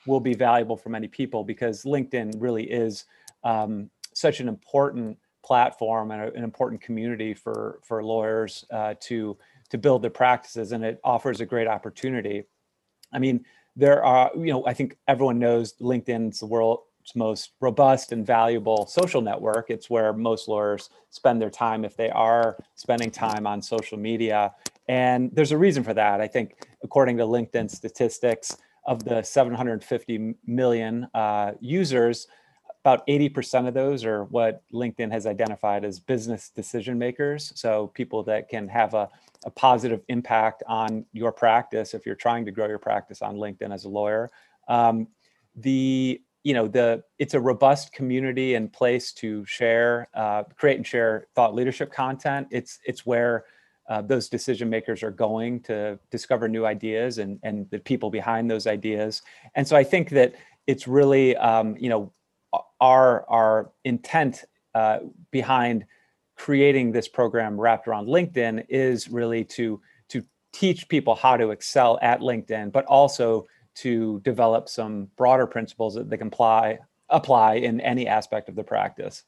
will 0.06 0.20
be 0.20 0.34
valuable 0.34 0.76
for 0.76 0.88
many 0.88 1.08
people 1.08 1.44
because 1.44 1.84
LinkedIn 1.84 2.34
really 2.38 2.70
is 2.70 3.04
um, 3.44 3.90
such 4.14 4.40
an 4.40 4.48
important 4.48 5.18
platform 5.42 6.10
and 6.10 6.22
a, 6.22 6.32
an 6.34 6.44
important 6.44 6.80
community 6.80 7.34
for 7.34 7.80
for 7.82 8.02
lawyers 8.02 8.64
uh, 8.70 8.94
to 9.00 9.36
to 9.70 9.78
build 9.78 10.02
their 10.02 10.10
practices, 10.10 10.72
and 10.72 10.84
it 10.84 11.00
offers 11.04 11.40
a 11.40 11.46
great 11.46 11.68
opportunity. 11.68 12.44
I 13.12 13.18
mean, 13.18 13.44
there 13.76 14.04
are 14.04 14.30
you 14.36 14.52
know 14.52 14.66
I 14.66 14.74
think 14.74 14.96
everyone 15.08 15.38
knows 15.38 15.74
LinkedIn's 15.80 16.40
the 16.40 16.46
world's 16.46 16.82
most 17.14 17.52
robust 17.60 18.12
and 18.12 18.26
valuable 18.26 18.86
social 18.86 19.22
network. 19.22 19.70
It's 19.70 19.88
where 19.88 20.12
most 20.12 20.48
lawyers 20.48 20.90
spend 21.10 21.40
their 21.40 21.50
time 21.50 21.84
if 21.84 21.96
they 21.96 22.10
are 22.10 22.56
spending 22.74 23.10
time 23.10 23.46
on 23.46 23.62
social 23.62 23.98
media, 23.98 24.52
and 24.88 25.30
there's 25.32 25.52
a 25.52 25.58
reason 25.58 25.82
for 25.82 25.94
that. 25.94 26.20
I 26.20 26.26
think 26.26 26.66
according 26.82 27.16
to 27.18 27.24
LinkedIn 27.24 27.70
statistics, 27.70 28.56
of 28.86 29.04
the 29.04 29.22
750 29.22 30.34
million 30.46 31.06
uh, 31.14 31.52
users, 31.60 32.26
about 32.82 33.06
80% 33.06 33.68
of 33.68 33.74
those 33.74 34.04
are 34.04 34.24
what 34.24 34.62
LinkedIn 34.72 35.12
has 35.12 35.26
identified 35.26 35.84
as 35.84 36.00
business 36.00 36.48
decision 36.48 36.98
makers. 36.98 37.52
So 37.54 37.88
people 37.88 38.22
that 38.24 38.48
can 38.48 38.68
have 38.68 38.94
a, 38.94 39.08
a 39.44 39.50
positive 39.50 40.02
impact 40.08 40.62
on 40.66 41.04
your 41.12 41.30
practice 41.30 41.92
if 41.92 42.06
you're 42.06 42.14
trying 42.14 42.46
to 42.46 42.50
grow 42.50 42.66
your 42.68 42.78
practice 42.78 43.20
on 43.20 43.36
LinkedIn 43.36 43.72
as 43.72 43.84
a 43.84 43.88
lawyer. 43.88 44.30
Um, 44.68 45.08
the 45.56 46.20
you 46.42 46.54
know 46.54 46.68
the 46.68 47.02
it's 47.18 47.34
a 47.34 47.40
robust 47.40 47.92
community 47.92 48.54
and 48.54 48.72
place 48.72 49.12
to 49.12 49.44
share 49.44 50.08
uh, 50.14 50.44
create 50.56 50.76
and 50.76 50.86
share 50.86 51.26
thought 51.34 51.54
leadership 51.54 51.92
content 51.92 52.46
it's 52.50 52.78
it's 52.86 53.04
where 53.04 53.44
uh, 53.90 54.00
those 54.00 54.28
decision 54.28 54.70
makers 54.70 55.02
are 55.02 55.10
going 55.10 55.60
to 55.60 55.98
discover 56.10 56.48
new 56.48 56.64
ideas 56.64 57.18
and 57.18 57.38
and 57.42 57.68
the 57.70 57.78
people 57.78 58.10
behind 58.10 58.50
those 58.50 58.66
ideas 58.66 59.22
and 59.54 59.66
so 59.66 59.76
i 59.76 59.84
think 59.84 60.08
that 60.08 60.34
it's 60.66 60.86
really 60.86 61.36
um, 61.36 61.76
you 61.78 61.88
know 61.88 62.10
our 62.80 63.24
our 63.28 63.72
intent 63.84 64.44
uh, 64.74 64.98
behind 65.30 65.84
creating 66.36 66.92
this 66.92 67.08
program 67.08 67.60
wrapped 67.60 67.86
around 67.86 68.06
LinkedIn 68.06 68.64
is 68.68 69.08
really 69.08 69.44
to 69.44 69.80
to 70.08 70.24
teach 70.52 70.88
people 70.88 71.14
how 71.14 71.36
to 71.36 71.50
excel 71.50 71.98
at 72.02 72.20
LinkedIn, 72.20 72.72
but 72.72 72.84
also 72.86 73.46
to 73.76 74.20
develop 74.20 74.68
some 74.68 75.08
broader 75.16 75.46
principles 75.46 75.94
that 75.94 76.08
they 76.08 76.16
can 76.16 76.28
apply 76.28 76.78
apply 77.08 77.54
in 77.54 77.80
any 77.80 78.06
aspect 78.06 78.48
of 78.48 78.54
the 78.54 78.64
practice. 78.64 79.24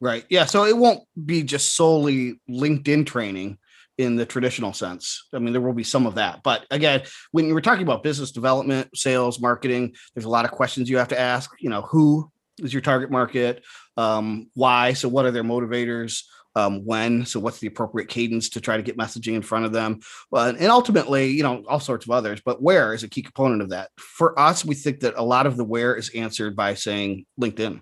Right. 0.00 0.24
Yeah. 0.28 0.44
So 0.44 0.64
it 0.64 0.76
won't 0.76 1.02
be 1.24 1.42
just 1.42 1.74
solely 1.74 2.40
LinkedIn 2.48 3.06
training 3.06 3.58
in 3.98 4.16
the 4.16 4.26
traditional 4.26 4.72
sense. 4.72 5.28
I 5.32 5.38
mean, 5.38 5.52
there 5.52 5.62
will 5.62 5.72
be 5.72 5.84
some 5.84 6.06
of 6.06 6.16
that. 6.16 6.42
But 6.42 6.66
again, 6.70 7.02
when 7.32 7.46
you 7.46 7.54
were 7.54 7.60
talking 7.60 7.84
about 7.84 8.02
business 8.02 8.32
development, 8.32 8.96
sales, 8.96 9.40
marketing, 9.40 9.94
there's 10.14 10.24
a 10.24 10.30
lot 10.30 10.44
of 10.44 10.50
questions 10.50 10.90
you 10.90 10.98
have 10.98 11.08
to 11.08 11.20
ask. 11.20 11.50
You 11.60 11.70
know, 11.70 11.82
who 11.82 12.30
is 12.60 12.72
your 12.72 12.82
target 12.82 13.10
market? 13.10 13.62
Um, 13.96 14.50
why? 14.54 14.92
So, 14.92 15.08
what 15.08 15.26
are 15.26 15.30
their 15.30 15.44
motivators? 15.44 16.24
Um, 16.56 16.84
when? 16.84 17.26
So, 17.26 17.40
what's 17.40 17.58
the 17.58 17.66
appropriate 17.66 18.08
cadence 18.08 18.48
to 18.50 18.60
try 18.60 18.76
to 18.76 18.82
get 18.82 18.96
messaging 18.96 19.34
in 19.34 19.42
front 19.42 19.64
of 19.64 19.72
them? 19.72 20.00
Well, 20.30 20.48
and 20.48 20.60
ultimately, 20.66 21.30
you 21.30 21.42
know, 21.42 21.64
all 21.68 21.80
sorts 21.80 22.06
of 22.06 22.10
others. 22.10 22.40
But 22.44 22.62
where 22.62 22.94
is 22.94 23.02
a 23.02 23.08
key 23.08 23.22
component 23.22 23.62
of 23.62 23.70
that? 23.70 23.90
For 23.96 24.38
us, 24.38 24.64
we 24.64 24.74
think 24.74 25.00
that 25.00 25.14
a 25.16 25.22
lot 25.22 25.46
of 25.46 25.56
the 25.56 25.64
where 25.64 25.94
is 25.94 26.10
answered 26.10 26.56
by 26.56 26.74
saying 26.74 27.26
LinkedIn. 27.40 27.80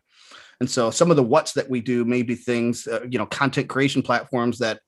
And 0.61 0.71
so 0.71 0.93
some 0.93 1.11
of 1.11 1.17
the 1.17 1.25
what's 1.25 1.55
that 1.55 1.69
we 1.69 1.81
do 1.81 2.05
may 2.05 2.23
be 2.23 2.37
things, 2.37 2.87
uh, 2.87 3.01
you 3.11 3.19
know, 3.19 3.27
content 3.27 3.69
creation 3.69 4.01
platforms 4.01 4.59
that 4.59 4.79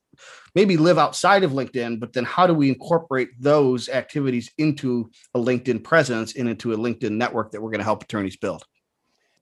maybe 0.54 0.76
live 0.76 0.98
outside 0.98 1.42
of 1.42 1.52
LinkedIn, 1.52 1.98
but 1.98 2.12
then 2.12 2.24
how 2.24 2.46
do 2.46 2.54
we 2.54 2.68
incorporate 2.68 3.30
those 3.38 3.88
activities 3.88 4.50
into 4.58 5.10
a 5.34 5.38
LinkedIn 5.38 5.82
presence 5.82 6.36
and 6.36 6.48
into 6.48 6.72
a 6.72 6.76
LinkedIn 6.76 7.12
network 7.12 7.50
that 7.52 7.60
we're 7.60 7.70
going 7.70 7.80
to 7.80 7.84
help 7.84 8.02
attorneys 8.02 8.36
build? 8.36 8.64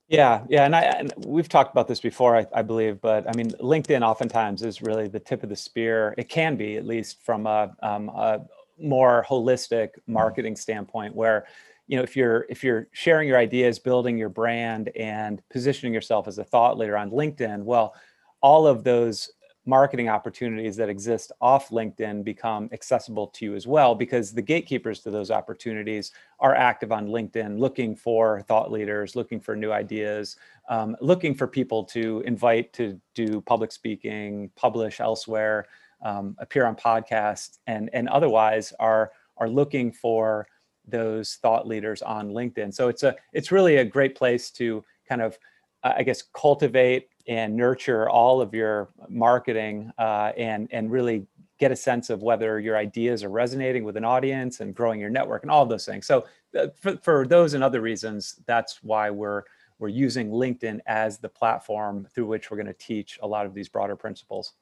Yeah, 0.09 0.45
yeah, 0.49 0.67
and 0.67 0.77
I 0.77 0.83
and 0.83 1.13
we've 1.25 1.49
talked 1.49 1.73
about 1.73 1.89
this 1.89 2.01
before, 2.01 2.37
I, 2.37 2.47
I, 2.55 2.61
believe, 2.61 3.01
but 3.01 3.27
I 3.27 3.35
mean, 3.35 3.51
LinkedIn 3.53 4.03
oftentimes 4.03 4.63
is 4.63 4.83
really 4.83 5.09
the 5.09 5.21
tip 5.21 5.43
of 5.43 5.49
the 5.49 5.57
spear. 5.57 6.15
It 6.19 6.29
can 6.29 6.55
be, 6.57 6.77
at 6.77 6.87
least 6.87 7.25
from 7.25 7.47
a, 7.47 7.75
um, 7.83 8.11
a 8.11 8.41
more 8.79 9.25
holistic 9.27 9.91
marketing 10.07 10.55
standpoint, 10.55 11.15
where 11.15 11.47
you 11.87 11.97
know 11.97 12.03
if 12.03 12.15
you're 12.15 12.45
if 12.51 12.63
you're 12.63 12.89
sharing 12.93 13.27
your 13.27 13.39
ideas, 13.39 13.79
building 13.79 14.19
your 14.19 14.29
brand, 14.29 14.91
and 14.97 15.41
positioning 15.49 15.95
yourself 15.95 16.29
as 16.29 16.37
a 16.37 16.45
thought 16.45 16.77
leader 16.77 16.99
on 16.99 17.11
LinkedIn, 17.11 17.63
well, 17.63 17.95
all 18.43 18.67
of 18.67 18.85
those 18.85 19.31
marketing 19.65 20.09
opportunities 20.09 20.77
that 20.77 20.89
exist 20.89 21.31
off 21.41 21.69
LinkedIn 21.69 22.25
become 22.25 22.69
accessible 22.73 23.29
to 23.29 23.45
you 23.45 23.55
as 23.55 23.67
well 23.67 23.95
because 23.95 24.33
the 24.33 24.43
gatekeepers 24.43 25.01
to 25.01 25.11
those 25.11 25.31
opportunities 25.31 26.13
are 26.41 26.55
active 26.55 26.91
on 26.91 27.07
LinkedIn 27.07 27.59
looking 27.59 27.95
for 27.95 28.43
thought 28.43 28.73
leaders, 28.73 29.15
looking 29.15 29.39
for 29.39 29.55
new 29.55 29.71
ideas, 29.71 30.37
um, 30.69 30.97
looking 31.01 31.35
for 31.35 31.47
people 31.47 31.85
to 31.85 32.23
invite 32.27 32.73
to 32.73 33.01
do 33.15 33.41
public 33.43 33.71
speaking, 33.71 34.51
publish 34.57 35.01
elsewhere, 35.01 35.67
um, 36.03 36.35
appear 36.39 36.67
on 36.67 36.75
podcasts, 36.75 37.59
and, 37.69 37.89
and 37.93 38.09
otherwise 38.09 38.73
are, 38.81 39.13
are 39.37 39.49
looking 39.49 39.93
for 39.93 40.49
those 40.89 41.37
thought 41.37 41.69
leaders 41.69 42.03
on 42.03 42.31
LinkedIn. 42.31 42.75
So 42.75 42.89
it's 42.89 43.05
a 43.05 43.15
it's 43.33 43.53
really 43.53 43.77
a 43.77 43.85
great 43.85 44.17
place 44.17 44.51
to 44.53 44.85
kind 45.09 45.23
of 45.23 45.39
I 45.85 46.03
guess 46.03 46.23
cultivate 46.23 47.09
and 47.27 47.57
nurture 47.57 48.09
all 48.09 48.41
of 48.41 48.55
your 48.55 48.89
marketing 49.09 49.93
uh, 49.99 50.33
and 50.37 50.69
and 50.73 50.91
really 50.91 51.27
get 51.59 51.71
a 51.71 51.77
sense 51.77 52.11
of 52.11 52.23
whether 52.23 52.59
your 52.59 52.77
ideas 52.77 53.23
are 53.23 53.29
resonating 53.29 53.85
with 53.85 53.97
an 53.97 54.05
audience 54.05 54.61
and 54.61 54.75
growing 54.75 54.99
your 54.99 55.11
network 55.11 55.43
and 55.43 55.51
all 55.51 55.65
those 55.65 55.87
things. 55.87 56.07
So 56.07 56.25
uh, 56.59 56.67
for, 56.81 56.97
for 56.97 57.27
those 57.27 57.55
and 57.55 57.63
other 57.63 57.81
reasons, 57.81 58.41
that's 58.47 58.83
why 58.83 59.11
we're 59.11 59.45
we're 59.79 59.89
using 59.89 60.31
LinkedIn 60.31 60.81
as 60.87 61.19
the 61.19 61.29
platform 61.29 62.07
through 62.15 62.27
which 62.27 62.51
we're 62.51 62.57
going 62.57 62.67
to 62.67 62.73
teach 62.73 63.19
a 63.23 63.27
lot 63.27 63.47
of 63.47 63.55
these 63.55 63.69
broader 63.69 63.97
principles. 63.97 64.53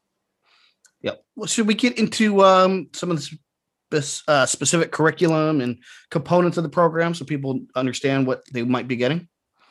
Yeah. 1.02 1.12
Well, 1.37 1.47
should 1.47 1.67
we 1.67 1.75
get 1.75 1.99
into 1.99 2.43
um, 2.43 2.88
some 2.93 3.11
of 3.11 3.26
this 3.90 4.23
uh, 4.29 4.47
specific 4.47 4.93
curriculum 4.93 5.61
and 5.61 5.79
components 6.11 6.57
of 6.57 6.62
the 6.62 6.71
program 6.71 7.14
so 7.14 7.25
people 7.25 7.61
understand 7.75 8.26
what 8.26 8.45
they 8.52 8.62
might 8.62 8.88
be 8.88 8.97
getting? 8.97 9.29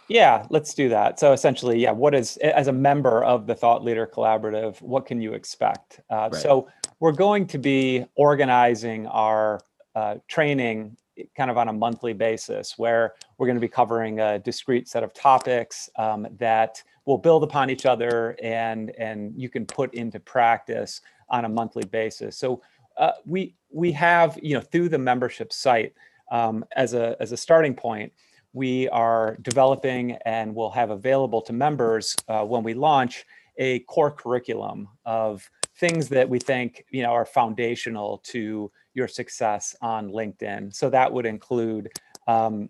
Yeah, 0.09 0.45
let's 0.49 0.73
do 0.73 0.89
that. 0.89 1.19
So 1.19 1.33
essentially, 1.33 1.79
yeah, 1.79 1.91
what 1.91 2.15
is 2.15 2.37
as 2.37 2.67
a 2.67 2.73
member 2.73 3.23
of 3.23 3.45
the 3.45 3.53
Thought 3.53 3.83
Leader 3.83 4.07
Collaborative, 4.07 4.81
what 4.81 5.05
can 5.05 5.21
you 5.21 5.33
expect? 5.33 6.01
Uh, 6.09 6.29
right. 6.31 6.41
So 6.41 6.67
we're 6.99 7.11
going 7.11 7.45
to 7.47 7.59
be 7.59 8.05
organizing 8.15 9.05
our 9.07 9.61
uh, 9.95 10.15
training 10.27 10.97
kind 11.35 11.51
of 11.51 11.57
on 11.57 11.67
a 11.67 11.73
monthly 11.73 12.13
basis, 12.13 12.77
where 12.77 13.13
we're 13.37 13.45
going 13.45 13.57
to 13.57 13.61
be 13.61 13.67
covering 13.67 14.19
a 14.19 14.39
discrete 14.39 14.87
set 14.87 15.03
of 15.03 15.13
topics 15.13 15.89
um, 15.97 16.27
that 16.37 16.81
will 17.05 17.17
build 17.17 17.43
upon 17.43 17.69
each 17.69 17.85
other, 17.85 18.35
and 18.41 18.91
and 18.97 19.33
you 19.35 19.49
can 19.49 19.65
put 19.65 19.93
into 19.93 20.19
practice 20.19 21.01
on 21.29 21.45
a 21.45 21.49
monthly 21.49 21.85
basis. 21.85 22.35
So 22.35 22.61
uh, 22.97 23.11
we 23.25 23.53
we 23.71 23.91
have 23.91 24.39
you 24.41 24.55
know 24.55 24.61
through 24.61 24.89
the 24.89 24.97
membership 24.97 25.53
site 25.53 25.93
um, 26.31 26.65
as 26.75 26.93
a 26.95 27.15
as 27.19 27.31
a 27.31 27.37
starting 27.37 27.75
point 27.75 28.11
we 28.53 28.89
are 28.89 29.37
developing 29.41 30.17
and 30.25 30.53
will 30.53 30.71
have 30.71 30.89
available 30.89 31.41
to 31.41 31.53
members 31.53 32.15
uh, 32.27 32.43
when 32.43 32.63
we 32.63 32.73
launch 32.73 33.25
a 33.57 33.79
core 33.81 34.11
curriculum 34.11 34.87
of 35.05 35.49
things 35.75 36.09
that 36.09 36.27
we 36.27 36.39
think 36.39 36.85
you 36.89 37.03
know 37.03 37.11
are 37.11 37.25
foundational 37.25 38.19
to 38.19 38.71
your 38.93 39.07
success 39.07 39.75
on 39.81 40.09
LinkedIn. 40.09 40.73
So 40.75 40.89
that 40.89 41.11
would 41.11 41.25
include 41.25 41.89
um, 42.27 42.69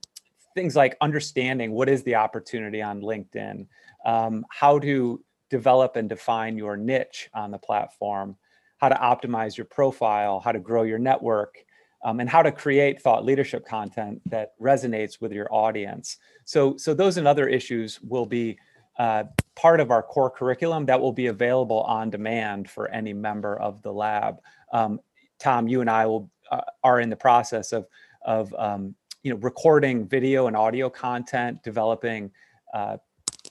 things 0.54 0.76
like 0.76 0.98
understanding 1.02 1.72
what 1.72 1.90
is 1.90 2.04
the 2.04 2.16
opportunity 2.16 2.82
on 2.82 3.02
LinkedIn, 3.02 3.66
um, 4.06 4.46
how 4.50 4.80
to 4.80 5.24
develop 5.50 5.96
and 5.96 6.10
define 6.10 6.58
your 6.58 6.78
niche 6.78 7.30
on 7.34 7.52
the 7.52 7.58
platform, 7.58 8.36
how 8.78 8.90
to 8.90 8.96
optimize 8.96 9.58
your 9.58 9.66
profile, 9.66 10.40
how 10.40 10.52
to 10.52 10.60
grow 10.60 10.84
your 10.84 11.00
network, 11.00 11.66
um, 12.04 12.20
and 12.20 12.30
how 12.30 12.42
to 12.42 12.52
create 12.52 13.02
thought 13.02 13.26
leadership 13.26 13.66
content 13.66 14.22
that 14.26 14.54
resonates 14.60 15.20
with 15.20 15.32
your 15.32 15.54
audience. 15.54 16.18
So, 16.46 16.78
so 16.78 16.94
those 16.94 17.18
and 17.18 17.28
other 17.28 17.48
issues 17.48 18.00
will 18.02 18.26
be 18.26 18.58
uh, 18.98 19.24
part 19.56 19.80
of 19.80 19.92
our 19.92 20.04
core 20.04 20.30
curriculum 20.30 20.86
that 20.86 21.00
will 21.00 21.14
be 21.14 21.28
available 21.28 21.82
on 21.82 22.10
demand 22.10 22.70
for 22.70 22.90
any 22.90 23.14
member 23.14 23.58
of 23.58 23.82
the 23.82 23.92
lab. 23.92 24.40
Um, 24.74 25.00
Tom, 25.40 25.68
you 25.68 25.82
and 25.82 25.90
I 25.90 26.06
will 26.06 26.30
uh, 26.52 26.62
are 26.84 27.00
in 27.00 27.10
the 27.10 27.16
process 27.16 27.72
of 27.72 27.88
of 28.26 28.54
um, 28.58 28.96
you 29.24 29.32
know 29.32 29.38
recording 29.38 30.08
video 30.08 30.48
and 30.48 30.56
audio 30.56 30.90
content, 30.90 31.64
developing 31.64 32.32
uh, 32.74 32.98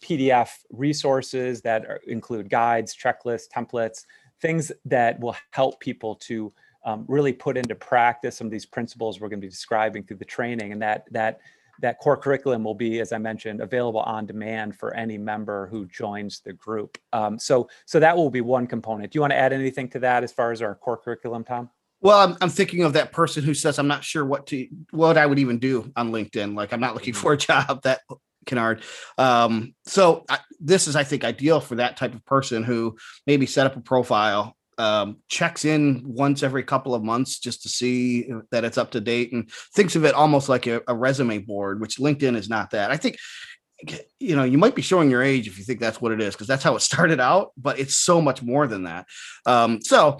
PDF 0.02 0.50
resources 0.70 1.62
that 1.62 1.86
are, 1.86 2.00
include 2.06 2.50
guides, 2.50 2.94
checklists, 2.94 3.48
templates, 3.48 4.04
things 4.40 4.70
that 4.84 5.18
will 5.20 5.36
help 5.50 5.80
people 5.80 6.14
to 6.14 6.52
um, 6.84 7.04
really 7.08 7.32
put 7.32 7.56
into 7.56 7.74
practice 7.74 8.36
some 8.36 8.46
of 8.46 8.50
these 8.50 8.66
principles 8.66 9.20
we're 9.20 9.28
going 9.28 9.40
to 9.40 9.46
be 9.46 9.50
describing 9.50 10.02
through 10.02 10.16
the 10.16 10.24
training 10.24 10.72
and 10.72 10.82
that 10.82 11.04
that 11.10 11.40
that 11.80 11.98
core 12.00 12.16
curriculum 12.16 12.64
will 12.64 12.74
be 12.74 13.00
as 13.00 13.12
i 13.12 13.18
mentioned 13.18 13.60
available 13.60 14.00
on 14.00 14.26
demand 14.26 14.76
for 14.76 14.94
any 14.94 15.18
member 15.18 15.66
who 15.68 15.86
joins 15.86 16.40
the 16.40 16.52
group 16.52 16.98
um, 17.12 17.38
so 17.38 17.68
so 17.86 18.00
that 18.00 18.16
will 18.16 18.30
be 18.30 18.40
one 18.40 18.66
component 18.66 19.12
do 19.12 19.16
you 19.16 19.20
want 19.20 19.32
to 19.32 19.36
add 19.36 19.52
anything 19.52 19.88
to 19.88 19.98
that 19.98 20.22
as 20.22 20.32
far 20.32 20.52
as 20.52 20.62
our 20.62 20.74
core 20.74 20.96
curriculum 20.96 21.44
tom 21.44 21.68
well 22.00 22.18
I'm, 22.18 22.36
I'm 22.40 22.50
thinking 22.50 22.84
of 22.84 22.92
that 22.94 23.12
person 23.12 23.44
who 23.44 23.54
says 23.54 23.78
i'm 23.78 23.88
not 23.88 24.04
sure 24.04 24.24
what 24.24 24.46
to 24.48 24.68
what 24.90 25.18
i 25.18 25.26
would 25.26 25.38
even 25.38 25.58
do 25.58 25.92
on 25.96 26.10
linkedin 26.12 26.54
like 26.54 26.72
i'm 26.72 26.80
not 26.80 26.94
looking 26.94 27.14
mm-hmm. 27.14 27.22
for 27.22 27.32
a 27.32 27.38
job 27.38 27.82
that 27.84 28.00
Kennard. 28.48 28.82
Um, 29.16 29.74
so 29.84 30.24
I, 30.28 30.38
this 30.58 30.88
is, 30.88 30.96
I 30.96 31.04
think, 31.04 31.22
ideal 31.22 31.60
for 31.60 31.76
that 31.76 31.96
type 31.96 32.14
of 32.14 32.24
person 32.24 32.64
who 32.64 32.96
maybe 33.26 33.46
set 33.46 33.66
up 33.66 33.76
a 33.76 33.80
profile 33.80 34.56
um, 34.78 35.18
checks 35.28 35.64
in 35.64 36.02
once 36.04 36.42
every 36.42 36.62
couple 36.62 36.94
of 36.94 37.02
months 37.02 37.38
just 37.38 37.62
to 37.62 37.68
see 37.68 38.30
that 38.50 38.64
it's 38.64 38.78
up 38.78 38.92
to 38.92 39.00
date 39.00 39.32
and 39.32 39.50
thinks 39.74 39.96
of 39.96 40.04
it 40.04 40.14
almost 40.14 40.48
like 40.48 40.66
a, 40.66 40.80
a 40.88 40.94
resume 40.94 41.38
board, 41.38 41.80
which 41.80 41.98
LinkedIn 41.98 42.36
is 42.36 42.48
not 42.48 42.70
that. 42.70 42.90
I 42.90 42.96
think 42.96 43.18
you 44.18 44.34
know 44.34 44.42
you 44.42 44.58
might 44.58 44.74
be 44.74 44.82
showing 44.82 45.10
your 45.10 45.22
age 45.22 45.46
if 45.46 45.56
you 45.56 45.64
think 45.64 45.78
that's 45.78 46.00
what 46.00 46.10
it 46.10 46.20
is 46.20 46.34
because 46.34 46.48
that's 46.48 46.64
how 46.64 46.74
it 46.74 46.80
started 46.90 47.20
out 47.20 47.52
but 47.56 47.78
it's 47.78 47.96
so 47.96 48.20
much 48.20 48.42
more 48.42 48.66
than 48.66 48.84
that 48.84 49.06
um, 49.46 49.80
so 49.80 50.18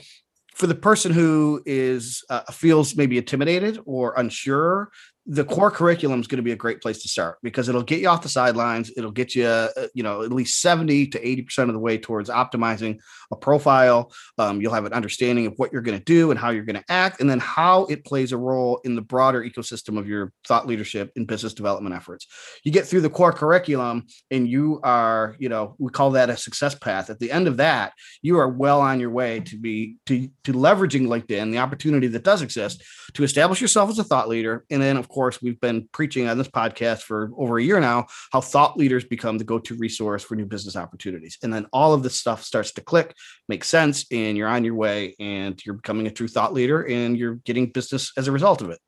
for 0.55 0.67
the 0.67 0.75
person 0.75 1.13
who 1.13 1.63
is 1.67 2.25
uh, 2.31 2.43
feels 2.53 2.97
maybe 2.97 3.19
intimidated 3.19 3.81
or 3.85 4.15
unsure 4.17 4.91
the 5.31 5.45
core 5.45 5.71
curriculum 5.71 6.21
is 6.21 6.27
going 6.27 6.39
to 6.39 6.43
be 6.43 6.53
a 6.53 6.57
great 6.57 6.81
place 6.81 7.03
to 7.03 7.09
start 7.09 7.37
because 7.43 7.69
it'll 7.69 7.83
get 7.83 8.01
you 8.01 8.09
off 8.09 8.23
the 8.23 8.31
sidelines. 8.31 8.91
It'll 8.97 9.11
get 9.11 9.35
you, 9.35 9.45
uh, 9.45 9.69
you 9.93 10.03
know, 10.03 10.23
at 10.23 10.33
least 10.33 10.59
70 10.63 11.09
to 11.09 11.21
80% 11.21 11.65
of 11.65 11.75
the 11.75 11.79
way 11.79 11.99
towards 11.99 12.31
optimizing 12.31 12.99
a 13.31 13.37
profile. 13.37 14.11
Um, 14.39 14.63
you'll 14.63 14.73
have 14.73 14.87
an 14.87 14.95
understanding 14.95 15.47
of 15.47 15.53
what 15.59 15.71
you're 15.71 15.83
going 15.83 15.99
to 15.99 16.05
do 16.05 16.31
and 16.31 16.41
how 16.41 16.49
you're 16.49 16.65
going 16.65 16.77
to 16.77 16.85
act, 16.89 17.21
and 17.21 17.29
then 17.29 17.41
how 17.41 17.85
it 17.87 18.07
plays 18.07 18.33
a 18.33 18.39
role 18.39 18.81
in 18.85 18.95
the 18.95 19.03
broader 19.03 19.43
ecosystem 19.43 19.99
of 19.99 20.09
your 20.09 20.33
thought 20.47 20.67
leadership 20.67 21.13
and 21.15 21.27
business 21.27 21.53
development 21.53 21.95
efforts. 21.95 22.27
You 22.65 22.73
get 22.73 22.87
through 22.87 23.03
the 23.03 23.11
core 23.11 23.33
curriculum 23.33 24.07
and 24.31 24.49
you 24.49 24.81
are, 24.83 25.37
you 25.39 25.51
know, 25.51 25.75
we 25.79 25.91
call 25.91 26.13
that 26.13 26.31
a 26.31 26.39
success 26.39 26.75
path. 26.75 27.11
At 27.11 27.19
the 27.19 27.31
end 27.31 27.49
of 27.49 27.59
that, 27.59 27.93
you 28.23 28.39
are 28.39 28.49
well 28.49 28.81
on 28.81 28.99
your 28.99 29.11
way 29.11 29.41
to 29.41 29.59
be 29.59 29.97
to, 30.07 30.31
to 30.45 30.55
leveraging 30.55 31.07
LinkedIn, 31.07 31.53
the 31.53 31.59
opportunity 31.59 32.07
that 32.07 32.25
does 32.25 32.41
exist 32.41 32.83
to 33.13 33.25
establish 33.25 33.61
yourself 33.61 33.91
as 33.91 33.99
a 33.99 34.05
thought 34.05 34.29
leader. 34.29 34.65
And 34.71 34.81
then, 34.81 34.97
of 34.97 35.09
course, 35.09 35.18
course, 35.19 35.43
we've 35.43 35.61
been 35.61 35.89
preaching 35.91 36.29
on 36.29 36.39
this 36.39 36.47
podcast 36.47 37.03
for 37.03 37.33
over 37.37 37.59
a 37.59 37.63
year 37.63 37.81
now 37.81 38.07
how 38.31 38.41
thought 38.41 38.77
leaders 38.77 39.05
become 39.05 39.37
the 39.37 39.43
go 39.43 39.59
to 39.59 39.75
resource 39.75 40.23
for 40.23 40.37
new 40.37 40.47
business 40.47 40.77
opportunities. 40.77 41.39
And 41.43 41.53
then 41.53 41.67
all 41.73 41.93
of 41.93 42.05
this 42.05 42.15
stuff 42.15 42.45
starts 42.45 42.71
to 42.75 42.83
click, 42.83 43.17
makes 43.49 43.67
sense, 43.67 44.07
and 44.13 44.37
you're 44.37 44.47
on 44.47 44.63
your 44.63 44.77
way 44.77 45.17
and 45.19 45.61
you're 45.67 45.75
becoming 45.75 46.07
a 46.07 46.13
true 46.13 46.29
thought 46.29 46.55
leader 46.55 46.83
and 46.83 47.19
you're 47.19 47.35
getting 47.35 47.67
business 47.67 48.13
as 48.17 48.29
a 48.29 48.33
result 48.33 48.63
of 48.63 48.71
it. 48.71 48.79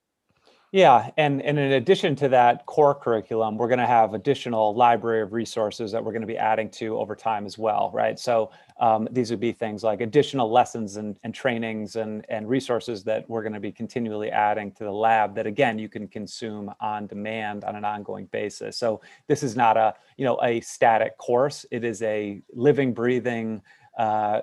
Yeah, 0.72 1.10
and, 1.16 1.42
and 1.42 1.58
in 1.58 1.72
addition 1.72 2.14
to 2.16 2.28
that 2.28 2.64
core 2.66 2.94
curriculum, 2.94 3.56
we're 3.56 3.66
going 3.66 3.80
to 3.80 3.88
have 3.88 4.14
additional 4.14 4.72
library 4.72 5.20
of 5.20 5.32
resources 5.32 5.90
that 5.90 6.04
we're 6.04 6.12
going 6.12 6.20
to 6.20 6.28
be 6.28 6.38
adding 6.38 6.70
to 6.72 6.96
over 6.96 7.16
time 7.16 7.44
as 7.44 7.58
well, 7.58 7.90
right? 7.92 8.16
So 8.16 8.52
um, 8.78 9.08
these 9.10 9.32
would 9.32 9.40
be 9.40 9.50
things 9.50 9.82
like 9.82 10.00
additional 10.00 10.48
lessons 10.48 10.94
and, 10.94 11.16
and 11.24 11.34
trainings 11.34 11.96
and, 11.96 12.24
and 12.28 12.48
resources 12.48 13.02
that 13.02 13.28
we're 13.28 13.42
going 13.42 13.54
to 13.54 13.58
be 13.60 13.72
continually 13.72 14.30
adding 14.30 14.70
to 14.74 14.84
the 14.84 14.92
lab 14.92 15.34
that 15.34 15.46
again 15.46 15.76
you 15.76 15.88
can 15.88 16.06
consume 16.06 16.72
on 16.80 17.08
demand 17.08 17.64
on 17.64 17.74
an 17.74 17.84
ongoing 17.84 18.26
basis. 18.26 18.76
So 18.76 19.00
this 19.26 19.42
is 19.42 19.56
not 19.56 19.76
a 19.76 19.94
you 20.18 20.24
know 20.24 20.38
a 20.40 20.60
static 20.60 21.18
course; 21.18 21.66
it 21.72 21.82
is 21.82 22.00
a 22.02 22.42
living, 22.52 22.94
breathing. 22.94 23.60
Uh, 23.98 24.40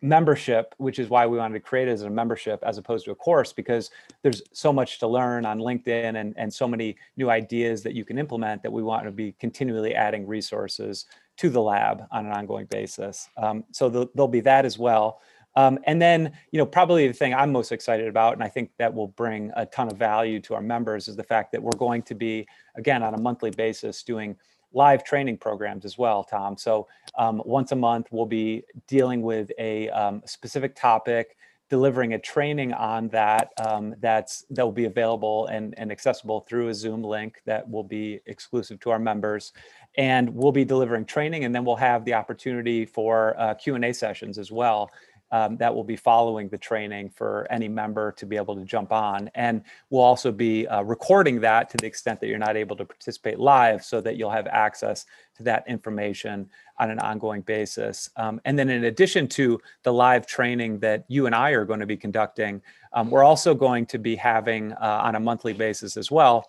membership, 0.00 0.74
which 0.78 0.98
is 0.98 1.08
why 1.08 1.26
we 1.26 1.38
wanted 1.38 1.54
to 1.54 1.60
create 1.60 1.88
it 1.88 1.92
as 1.92 2.02
a 2.02 2.10
membership 2.10 2.62
as 2.64 2.78
opposed 2.78 3.04
to 3.04 3.10
a 3.10 3.14
course, 3.14 3.52
because 3.52 3.90
there's 4.22 4.42
so 4.52 4.72
much 4.72 4.98
to 5.00 5.06
learn 5.08 5.44
on 5.44 5.58
LinkedIn 5.58 6.20
and, 6.20 6.34
and 6.36 6.52
so 6.52 6.68
many 6.68 6.96
new 7.16 7.30
ideas 7.30 7.82
that 7.82 7.94
you 7.94 8.04
can 8.04 8.18
implement 8.18 8.62
that 8.62 8.72
we 8.72 8.82
want 8.82 9.04
to 9.04 9.10
be 9.10 9.32
continually 9.40 9.94
adding 9.94 10.26
resources 10.26 11.06
to 11.36 11.50
the 11.50 11.60
lab 11.60 12.04
on 12.12 12.26
an 12.26 12.32
ongoing 12.32 12.66
basis. 12.66 13.28
Um, 13.36 13.64
so 13.72 13.88
the, 13.88 14.06
there'll 14.14 14.28
be 14.28 14.40
that 14.40 14.64
as 14.64 14.78
well. 14.78 15.20
Um, 15.56 15.80
and 15.84 16.00
then, 16.00 16.32
you 16.52 16.58
know, 16.58 16.66
probably 16.66 17.08
the 17.08 17.14
thing 17.14 17.34
I'm 17.34 17.50
most 17.50 17.72
excited 17.72 18.06
about, 18.06 18.34
and 18.34 18.44
I 18.44 18.48
think 18.48 18.70
that 18.78 18.94
will 18.94 19.08
bring 19.08 19.50
a 19.56 19.66
ton 19.66 19.88
of 19.90 19.98
value 19.98 20.38
to 20.42 20.54
our 20.54 20.62
members, 20.62 21.08
is 21.08 21.16
the 21.16 21.24
fact 21.24 21.50
that 21.52 21.62
we're 21.62 21.76
going 21.76 22.02
to 22.02 22.14
be, 22.14 22.46
again, 22.76 23.02
on 23.02 23.14
a 23.14 23.20
monthly 23.20 23.50
basis, 23.50 24.04
doing 24.04 24.36
live 24.72 25.04
training 25.04 25.38
programs 25.38 25.84
as 25.84 25.98
well, 25.98 26.22
Tom. 26.22 26.56
So 26.56 26.88
um, 27.16 27.42
once 27.44 27.72
a 27.72 27.76
month, 27.76 28.08
we'll 28.10 28.26
be 28.26 28.64
dealing 28.86 29.22
with 29.22 29.50
a 29.58 29.88
um, 29.90 30.22
specific 30.26 30.74
topic, 30.74 31.36
delivering 31.70 32.14
a 32.14 32.18
training 32.18 32.72
on 32.72 33.08
that 33.08 33.52
um, 33.66 33.94
that's 34.00 34.44
that 34.50 34.64
will 34.64 34.72
be 34.72 34.86
available 34.86 35.46
and, 35.46 35.74
and 35.78 35.92
accessible 35.92 36.40
through 36.48 36.68
a 36.68 36.74
Zoom 36.74 37.02
link 37.02 37.40
that 37.44 37.68
will 37.68 37.84
be 37.84 38.20
exclusive 38.26 38.80
to 38.80 38.90
our 38.90 38.98
members. 38.98 39.52
And 39.96 40.32
we'll 40.34 40.52
be 40.52 40.64
delivering 40.64 41.06
training, 41.06 41.44
and 41.44 41.54
then 41.54 41.64
we'll 41.64 41.76
have 41.76 42.04
the 42.04 42.14
opportunity 42.14 42.84
for 42.84 43.38
uh, 43.38 43.54
Q&A 43.54 43.92
sessions 43.92 44.38
as 44.38 44.52
well 44.52 44.90
um, 45.30 45.56
that 45.58 45.74
will 45.74 45.84
be 45.84 45.96
following 45.96 46.48
the 46.48 46.58
training 46.58 47.10
for 47.10 47.46
any 47.50 47.68
member 47.68 48.12
to 48.12 48.26
be 48.26 48.36
able 48.36 48.56
to 48.56 48.64
jump 48.64 48.92
on. 48.92 49.30
And 49.34 49.62
we'll 49.90 50.02
also 50.02 50.32
be 50.32 50.66
uh, 50.66 50.82
recording 50.82 51.40
that 51.40 51.68
to 51.70 51.76
the 51.76 51.86
extent 51.86 52.20
that 52.20 52.28
you're 52.28 52.38
not 52.38 52.56
able 52.56 52.76
to 52.76 52.84
participate 52.84 53.38
live 53.38 53.84
so 53.84 54.00
that 54.00 54.16
you'll 54.16 54.30
have 54.30 54.46
access 54.46 55.06
to 55.36 55.42
that 55.44 55.64
information 55.68 56.48
on 56.78 56.90
an 56.90 56.98
ongoing 57.00 57.42
basis. 57.42 58.10
Um, 58.16 58.40
and 58.44 58.58
then 58.58 58.70
in 58.70 58.84
addition 58.84 59.28
to 59.28 59.60
the 59.82 59.92
live 59.92 60.26
training 60.26 60.78
that 60.80 61.04
you 61.08 61.26
and 61.26 61.34
I 61.34 61.50
are 61.50 61.64
going 61.64 61.80
to 61.80 61.86
be 61.86 61.96
conducting, 61.96 62.62
um, 62.92 63.10
we're 63.10 63.24
also 63.24 63.54
going 63.54 63.86
to 63.86 63.98
be 63.98 64.16
having 64.16 64.72
uh, 64.72 65.00
on 65.04 65.14
a 65.14 65.20
monthly 65.20 65.52
basis 65.52 65.96
as 65.96 66.10
well, 66.10 66.46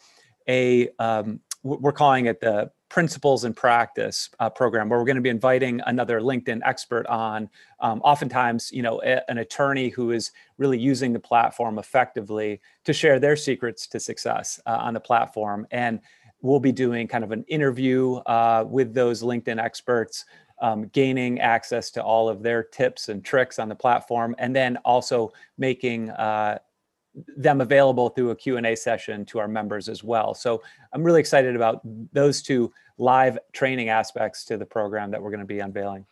a 0.47 0.89
um, 0.99 1.39
we're 1.63 1.91
calling 1.91 2.27
it 2.27 2.39
the 2.39 2.71
principles 2.89 3.43
and 3.43 3.55
practice 3.55 4.29
uh, 4.39 4.49
program 4.49 4.89
where 4.89 4.99
we're 4.99 5.05
going 5.05 5.15
to 5.15 5.21
be 5.21 5.29
inviting 5.29 5.79
another 5.85 6.19
linkedin 6.19 6.59
expert 6.65 7.05
on 7.07 7.47
um, 7.79 8.01
oftentimes 8.01 8.71
you 8.71 8.81
know 8.81 9.01
a, 9.03 9.21
an 9.29 9.37
attorney 9.37 9.89
who 9.89 10.11
is 10.11 10.31
really 10.57 10.77
using 10.77 11.13
the 11.13 11.19
platform 11.19 11.79
effectively 11.79 12.59
to 12.83 12.93
share 12.93 13.19
their 13.19 13.35
secrets 13.35 13.87
to 13.87 13.99
success 13.99 14.59
uh, 14.65 14.77
on 14.81 14.93
the 14.93 14.99
platform. 14.99 15.67
And 15.71 15.99
we'll 16.41 16.59
be 16.59 16.71
doing 16.71 17.07
kind 17.07 17.23
of 17.23 17.31
an 17.31 17.43
interview 17.47 18.15
uh, 18.25 18.65
with 18.67 18.93
those 18.93 19.21
linkedin 19.21 19.61
experts 19.61 20.25
um, 20.61 20.87
gaining 20.87 21.39
access 21.39 21.89
to 21.91 22.03
all 22.03 22.27
of 22.27 22.43
their 22.43 22.63
tips 22.63 23.09
and 23.09 23.23
tricks 23.23 23.59
on 23.59 23.69
the 23.69 23.75
platform 23.75 24.35
and 24.39 24.55
then 24.55 24.77
also 24.77 25.31
making 25.57 26.09
uh, 26.11 26.59
them 27.37 27.61
available 27.61 28.09
through 28.09 28.31
a 28.31 28.35
Q&A 28.35 28.75
session 28.75 29.25
to 29.25 29.39
our 29.39 29.47
members 29.47 29.89
as 29.89 30.03
well. 30.03 30.33
So 30.33 30.61
I'm 30.93 31.03
really 31.03 31.19
excited 31.19 31.55
about 31.55 31.81
those 32.13 32.41
two 32.41 32.71
live 32.97 33.37
training 33.53 33.89
aspects 33.89 34.45
to 34.45 34.57
the 34.57 34.65
program 34.65 35.11
that 35.11 35.21
we're 35.21 35.31
going 35.31 35.39
to 35.39 35.45
be 35.45 35.59
unveiling. 35.59 36.05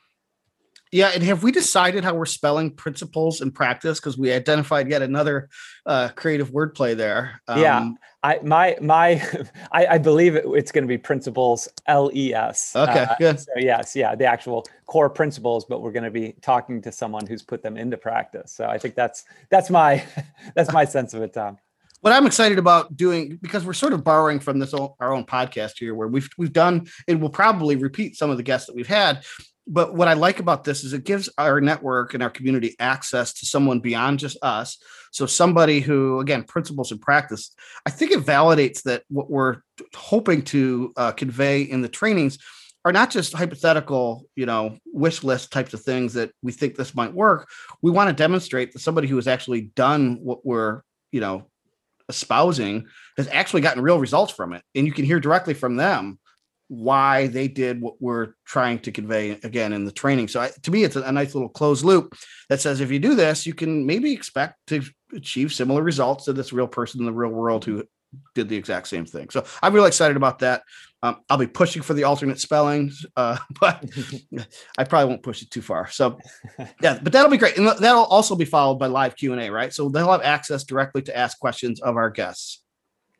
Yeah, 0.91 1.11
and 1.13 1.21
have 1.23 1.43
we 1.43 1.51
decided 1.51 2.03
how 2.03 2.13
we're 2.13 2.25
spelling 2.25 2.71
principles 2.71 3.41
and 3.41 3.53
practice? 3.53 3.99
Because 3.99 4.17
we 4.17 4.31
identified 4.31 4.89
yet 4.89 5.01
another 5.01 5.49
uh, 5.85 6.09
creative 6.09 6.51
wordplay 6.51 6.95
there. 6.95 7.41
Um, 7.47 7.61
yeah, 7.61 7.89
I 8.23 8.39
my 8.43 8.77
my 8.81 9.21
I, 9.71 9.87
I 9.87 9.97
believe 9.97 10.35
it, 10.35 10.45
it's 10.45 10.71
going 10.71 10.83
to 10.83 10.87
be 10.87 10.97
principles 10.97 11.67
L 11.87 12.09
E 12.13 12.33
S. 12.33 12.73
Okay, 12.75 13.05
uh, 13.09 13.15
good. 13.19 13.39
So 13.39 13.51
yes, 13.57 13.95
yeah, 13.95 14.15
the 14.15 14.25
actual 14.25 14.65
core 14.85 15.09
principles, 15.09 15.65
but 15.65 15.81
we're 15.81 15.91
going 15.91 16.03
to 16.03 16.11
be 16.11 16.33
talking 16.41 16.81
to 16.83 16.91
someone 16.91 17.27
who's 17.27 17.43
put 17.43 17.61
them 17.61 17.77
into 17.77 17.97
practice. 17.97 18.53
So 18.53 18.67
I 18.67 18.77
think 18.77 18.95
that's 18.95 19.25
that's 19.49 19.69
my 19.69 20.03
that's 20.55 20.71
my 20.71 20.85
sense 20.85 21.13
of 21.13 21.21
it, 21.21 21.33
Tom 21.33 21.57
what 22.01 22.13
I'm 22.13 22.27
excited 22.27 22.59
about 22.59 22.95
doing 22.95 23.39
because 23.41 23.65
we're 23.65 23.73
sort 23.73 23.91
of 23.91 24.03
borrowing 24.03 24.39
from 24.39 24.59
this 24.59 24.73
our 24.73 25.13
own 25.13 25.25
podcast 25.25 25.73
here, 25.79 25.95
where 25.95 26.07
we've 26.07 26.29
we've 26.37 26.53
done 26.53 26.87
and 27.07 27.19
we'll 27.19 27.31
probably 27.31 27.75
repeat 27.75 28.15
some 28.15 28.29
of 28.29 28.37
the 28.37 28.43
guests 28.43 28.67
that 28.67 28.75
we've 28.75 28.87
had 28.87 29.23
but 29.67 29.93
what 29.93 30.07
I 30.07 30.13
like 30.13 30.39
about 30.39 30.63
this 30.63 30.83
is 30.83 30.93
it 30.93 31.03
gives 31.03 31.29
our 31.37 31.59
network 31.59 32.13
and 32.13 32.23
our 32.23 32.29
community 32.29 32.75
access 32.79 33.33
to 33.33 33.45
someone 33.45 33.81
beyond 33.81 34.19
just 34.19 34.37
us. 34.41 34.77
So 35.11 35.25
somebody 35.25 35.81
who, 35.81 36.19
again, 36.19 36.43
principles 36.43 36.91
and 36.91 37.01
practice. 37.01 37.53
I 37.85 37.89
think 37.89 38.11
it 38.11 38.25
validates 38.25 38.83
that 38.83 39.03
what 39.09 39.29
we're 39.29 39.57
hoping 39.95 40.43
to 40.43 40.93
uh, 40.95 41.11
convey 41.11 41.63
in 41.63 41.81
the 41.81 41.89
trainings 41.89 42.37
are 42.85 42.93
not 42.93 43.11
just 43.11 43.33
hypothetical, 43.33 44.25
you 44.35 44.45
know, 44.45 44.77
wish 44.85 45.23
list 45.23 45.51
types 45.51 45.73
of 45.73 45.81
things 45.81 46.13
that 46.13 46.31
we 46.41 46.53
think 46.53 46.75
this 46.75 46.95
might 46.95 47.13
work. 47.13 47.49
We 47.81 47.91
want 47.91 48.09
to 48.09 48.13
demonstrate 48.13 48.71
that 48.71 48.79
somebody 48.79 49.09
who 49.09 49.17
has 49.17 49.27
actually 49.27 49.63
done 49.75 50.19
what 50.21 50.45
we're, 50.45 50.81
you 51.11 51.19
know, 51.19 51.49
espousing 52.07 52.87
has 53.17 53.27
actually 53.27 53.61
gotten 53.61 53.83
real 53.83 53.99
results 53.99 54.31
from 54.31 54.53
it, 54.53 54.63
and 54.73 54.87
you 54.87 54.93
can 54.93 55.03
hear 55.03 55.19
directly 55.19 55.53
from 55.53 55.75
them 55.75 56.19
why 56.69 57.27
they 57.27 57.47
did 57.47 57.81
what 57.81 57.95
we're 58.01 58.33
trying 58.45 58.79
to 58.79 58.91
convey 58.91 59.31
again 59.43 59.73
in 59.73 59.85
the 59.85 59.91
training. 59.91 60.27
So 60.27 60.41
I, 60.41 60.51
to 60.63 60.71
me, 60.71 60.83
it's 60.83 60.95
a, 60.95 61.01
a, 61.03 61.11
nice 61.11 61.33
little 61.33 61.49
closed 61.49 61.85
loop 61.85 62.13
that 62.49 62.59
says 62.59 62.81
if 62.81 62.91
you 62.91 62.99
do 62.99 63.15
this, 63.15 63.45
you 63.45 63.53
can 63.53 63.85
maybe 63.85 64.11
expect 64.11 64.55
to 64.67 64.83
achieve 65.13 65.53
similar 65.53 65.81
results 65.81 66.25
to 66.25 66.33
this 66.33 66.51
real 66.51 66.67
person 66.67 66.99
in 66.99 67.05
the 67.05 67.13
real 67.13 67.31
world 67.31 67.63
who 67.63 67.83
did 68.35 68.49
the 68.49 68.55
exact 68.55 68.87
same 68.87 69.05
thing. 69.05 69.29
So 69.29 69.45
I'm 69.61 69.73
really 69.73 69.87
excited 69.87 70.17
about 70.17 70.39
that. 70.39 70.63
Um, 71.03 71.17
I'll 71.29 71.37
be 71.37 71.47
pushing 71.47 71.81
for 71.81 71.93
the 71.93 72.03
alternate 72.03 72.39
spellings, 72.39 73.05
uh, 73.15 73.37
but 73.59 73.85
I 74.77 74.83
probably 74.83 75.09
won't 75.09 75.23
push 75.23 75.41
it 75.41 75.51
too 75.51 75.61
far. 75.61 75.89
So 75.89 76.17
yeah, 76.81 76.99
but 77.01 77.13
that'll 77.13 77.31
be 77.31 77.37
great, 77.37 77.57
and 77.57 77.67
that'll 77.67 78.05
also 78.05 78.35
be 78.35 78.45
followed 78.45 78.79
by 78.79 78.87
live 78.87 79.15
Q 79.15 79.33
and 79.33 79.41
A, 79.41 79.49
right? 79.49 79.73
So 79.73 79.89
they'll 79.89 80.11
have 80.11 80.23
access 80.23 80.63
directly 80.63 81.01
to 81.03 81.17
ask 81.17 81.39
questions 81.39 81.81
of 81.81 81.97
our 81.97 82.09
guests. 82.09 82.63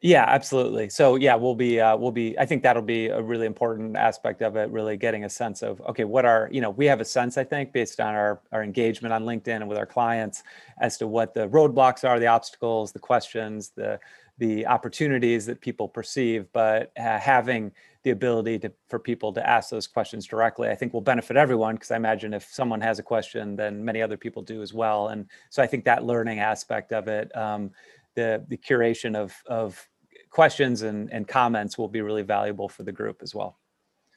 Yeah, 0.02 0.26
absolutely. 0.28 0.90
So 0.90 1.16
yeah, 1.16 1.34
we'll 1.36 1.56
be 1.56 1.82
uh, 1.82 1.98
we'll 1.98 2.12
be. 2.12 2.38
I 2.38 2.46
think 2.46 2.62
that'll 2.62 2.84
be 2.84 3.08
a 3.08 3.20
really 3.22 3.48
important 3.48 3.98
aspect 3.98 4.44
of 4.44 4.56
it. 4.56 4.70
Really 4.70 4.96
getting 4.96 5.24
a 5.24 5.30
sense 5.30 5.64
of 5.64 5.82
okay, 5.82 6.04
what 6.04 6.24
are 6.24 6.50
you 6.52 6.62
know 6.62 6.70
we 6.70 6.86
have 6.86 7.02
a 7.02 7.06
sense 7.06 7.36
I 7.36 7.44
think 7.44 7.74
based 7.74 8.00
on 8.00 8.14
our 8.14 8.40
our 8.52 8.64
engagement 8.64 9.12
on 9.12 9.24
LinkedIn 9.24 9.56
and 9.56 9.68
with 9.68 9.78
our 9.80 9.88
clients 9.88 10.44
as 10.80 10.98
to 10.98 11.08
what 11.08 11.34
the 11.34 11.48
roadblocks 11.50 12.08
are, 12.08 12.20
the 12.20 12.28
obstacles, 12.28 12.92
the 12.92 13.00
questions, 13.00 13.72
the 13.76 14.00
the 14.38 14.68
opportunities 14.68 15.48
that 15.48 15.62
people 15.62 15.88
perceive. 15.88 16.46
But 16.54 16.92
uh, 17.00 17.18
having 17.18 17.72
the 18.04 18.12
ability 18.12 18.60
to 18.60 18.72
for 18.88 19.00
people 19.00 19.34
to 19.34 19.50
ask 19.50 19.72
those 19.72 19.88
questions 19.88 20.28
directly, 20.28 20.70
I 20.70 20.76
think 20.76 20.94
will 20.94 21.02
benefit 21.02 21.38
everyone 21.38 21.74
because 21.74 21.90
I 21.90 21.96
imagine 21.96 22.36
if 22.36 22.46
someone 22.54 22.82
has 22.82 23.00
a 23.00 23.04
question, 23.04 23.56
then 23.56 23.84
many 23.84 24.04
other 24.04 24.16
people 24.16 24.44
do 24.44 24.62
as 24.62 24.76
well. 24.76 25.08
And 25.08 25.26
so 25.50 25.64
I 25.64 25.66
think 25.66 25.86
that 25.86 26.04
learning 26.06 26.38
aspect 26.38 26.94
of 26.94 27.08
it. 27.08 27.36
Um, 27.36 27.72
the 28.18 28.44
the 28.50 28.58
curation 28.58 29.16
of 29.16 29.34
of 29.48 29.88
questions 30.32 30.82
and, 30.82 31.10
and 31.14 31.28
comments 31.28 31.78
will 31.78 31.88
be 31.88 32.02
really 32.02 32.24
valuable 32.24 32.68
for 32.68 32.84
the 32.84 32.92
group 32.92 33.22
as 33.22 33.34
well. 33.34 33.58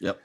Yep. 0.00 0.18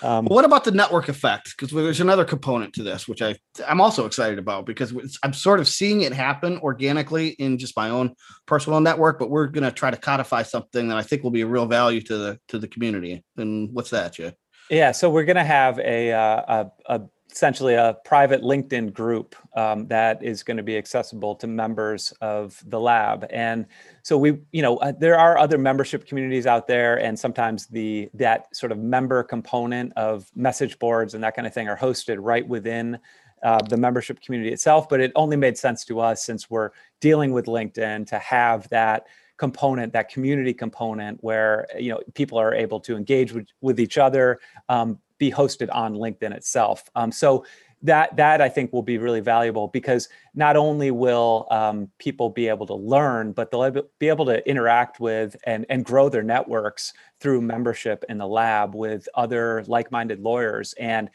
Um, 0.00 0.26
what 0.26 0.44
about 0.44 0.62
the 0.62 0.70
network 0.70 1.08
effect? 1.08 1.56
Because 1.56 1.74
there's 1.74 2.00
another 2.00 2.24
component 2.24 2.72
to 2.74 2.84
this, 2.84 3.08
which 3.08 3.20
I 3.20 3.34
I'm 3.66 3.80
also 3.80 4.06
excited 4.06 4.38
about 4.38 4.64
because 4.64 4.94
I'm 5.24 5.32
sort 5.32 5.58
of 5.58 5.66
seeing 5.66 6.02
it 6.02 6.12
happen 6.12 6.58
organically 6.58 7.30
in 7.30 7.58
just 7.58 7.76
my 7.76 7.90
own 7.90 8.14
personal 8.46 8.80
network. 8.80 9.18
But 9.18 9.28
we're 9.28 9.48
going 9.48 9.64
to 9.64 9.72
try 9.72 9.90
to 9.90 9.96
codify 9.96 10.44
something 10.44 10.86
that 10.88 10.96
I 10.96 11.02
think 11.02 11.24
will 11.24 11.32
be 11.32 11.40
a 11.40 11.46
real 11.46 11.66
value 11.66 12.00
to 12.02 12.16
the 12.16 12.38
to 12.48 12.58
the 12.60 12.68
community. 12.68 13.24
And 13.36 13.74
what's 13.74 13.90
that, 13.90 14.14
Jay? 14.14 14.34
Yeah, 14.70 14.92
so 14.92 15.10
we're 15.10 15.24
going 15.24 15.36
to 15.36 15.44
have 15.44 15.78
a, 15.78 16.12
uh, 16.12 16.66
a, 16.86 16.96
a 16.98 17.00
essentially 17.30 17.74
a 17.74 17.96
private 18.04 18.42
LinkedIn 18.42 18.92
group 18.92 19.36
um, 19.54 19.86
that 19.88 20.22
is 20.22 20.42
going 20.42 20.56
to 20.56 20.62
be 20.62 20.76
accessible 20.76 21.34
to 21.36 21.46
members 21.46 22.12
of 22.20 22.62
the 22.66 22.80
lab. 22.80 23.26
And 23.30 23.66
so 24.02 24.16
we, 24.16 24.38
you 24.52 24.62
know, 24.62 24.78
uh, 24.78 24.92
there 24.98 25.18
are 25.18 25.38
other 25.38 25.58
membership 25.58 26.06
communities 26.06 26.46
out 26.46 26.66
there, 26.66 26.96
and 27.00 27.18
sometimes 27.18 27.66
the 27.66 28.08
that 28.14 28.54
sort 28.56 28.72
of 28.72 28.78
member 28.78 29.22
component 29.22 29.92
of 29.96 30.30
message 30.34 30.78
boards 30.78 31.14
and 31.14 31.22
that 31.22 31.36
kind 31.36 31.46
of 31.46 31.52
thing 31.52 31.68
are 31.68 31.76
hosted 31.76 32.16
right 32.20 32.46
within 32.46 32.98
uh, 33.42 33.60
the 33.68 33.76
membership 33.76 34.20
community 34.20 34.52
itself. 34.52 34.88
But 34.88 35.00
it 35.00 35.12
only 35.14 35.36
made 35.36 35.58
sense 35.58 35.84
to 35.86 36.00
us 36.00 36.24
since 36.24 36.48
we're 36.48 36.70
dealing 37.00 37.32
with 37.32 37.46
LinkedIn 37.46 38.06
to 38.08 38.18
have 38.18 38.68
that 38.70 39.06
component, 39.36 39.92
that 39.92 40.08
community 40.08 40.52
component, 40.52 41.22
where 41.22 41.66
you 41.78 41.90
know 41.90 42.00
people 42.14 42.38
are 42.38 42.54
able 42.54 42.80
to 42.80 42.96
engage 42.96 43.32
with, 43.32 43.46
with 43.60 43.78
each 43.78 43.98
other, 43.98 44.40
um, 44.68 44.98
be 45.18 45.30
hosted 45.30 45.68
on 45.72 45.94
LinkedIn 45.94 46.32
itself. 46.32 46.88
Um, 46.94 47.12
so 47.12 47.44
that 47.82 48.16
that 48.16 48.40
I 48.40 48.48
think 48.48 48.72
will 48.72 48.82
be 48.82 48.98
really 48.98 49.20
valuable 49.20 49.68
because 49.68 50.08
not 50.34 50.56
only 50.56 50.90
will 50.90 51.46
um, 51.50 51.88
people 51.98 52.28
be 52.28 52.48
able 52.48 52.66
to 52.66 52.74
learn, 52.74 53.32
but 53.32 53.50
they'll 53.50 53.70
be 53.98 54.08
able 54.08 54.26
to 54.26 54.48
interact 54.48 54.98
with 54.98 55.36
and 55.44 55.64
and 55.68 55.84
grow 55.84 56.08
their 56.08 56.24
networks 56.24 56.92
through 57.20 57.40
membership 57.40 58.04
in 58.08 58.18
the 58.18 58.26
lab 58.26 58.74
with 58.74 59.08
other 59.14 59.62
like-minded 59.66 60.20
lawyers 60.20 60.74
and 60.80 61.10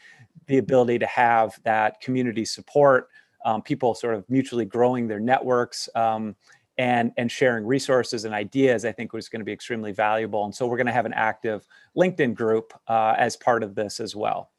the 0.46 0.58
ability 0.58 0.98
to 0.98 1.06
have 1.06 1.58
that 1.64 2.00
community 2.00 2.44
support, 2.44 3.08
um, 3.44 3.62
people 3.62 3.94
sort 3.94 4.14
of 4.14 4.28
mutually 4.28 4.64
growing 4.64 5.06
their 5.06 5.20
networks. 5.20 5.88
Um, 5.94 6.34
and 6.78 7.12
and 7.16 7.30
sharing 7.30 7.64
resources 7.64 8.24
and 8.24 8.34
ideas 8.34 8.84
i 8.84 8.92
think 8.92 9.12
was 9.12 9.28
going 9.28 9.40
to 9.40 9.44
be 9.44 9.52
extremely 9.52 9.92
valuable 9.92 10.44
and 10.44 10.54
so 10.54 10.66
we're 10.66 10.76
going 10.76 10.86
to 10.86 10.92
have 10.92 11.06
an 11.06 11.12
active 11.12 11.66
linkedin 11.96 12.34
group 12.34 12.72
uh, 12.88 13.14
as 13.16 13.36
part 13.36 13.62
of 13.62 13.74
this 13.74 14.00
as 14.00 14.16
well 14.16 14.50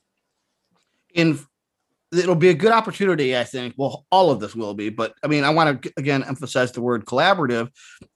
in 1.13 1.39
it'll 2.11 2.35
be 2.35 2.49
a 2.49 2.53
good 2.53 2.71
opportunity, 2.71 3.37
I 3.37 3.43
think. 3.43 3.73
Well, 3.77 4.05
all 4.11 4.31
of 4.31 4.39
this 4.39 4.55
will 4.55 4.73
be, 4.73 4.89
but 4.89 5.13
I 5.23 5.27
mean, 5.27 5.43
I 5.43 5.49
want 5.49 5.81
to 5.81 5.93
again 5.97 6.23
emphasize 6.23 6.71
the 6.71 6.81
word 6.81 7.05
collaborative, 7.05 7.69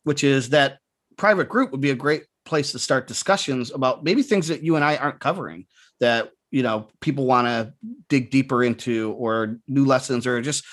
which 0.04 0.24
is 0.24 0.50
that 0.50 0.80
private 1.18 1.50
group 1.50 1.72
would 1.72 1.82
be 1.82 1.92
a 1.92 1.96
great 1.96 2.24
place 2.46 2.72
to 2.72 2.80
start 2.80 3.08
discussions 3.08 3.72
about 3.72 4.04
maybe 4.04 4.24
things 4.24 4.48
that 4.48 4.64
you 4.64 4.76
and 4.76 4.86
I 4.86 4.98
aren't 4.98 5.20
covering 5.20 5.66
that 6.00 6.32
you 6.52 6.64
know 6.64 6.88
people 7.02 7.26
want 7.26 7.48
to 7.48 7.74
dig 8.08 8.32
deeper 8.32 8.64
into 8.64 9.14
or 9.18 9.58
new 9.68 9.86
lessons 9.86 10.26
or 10.26 10.42
just 10.42 10.66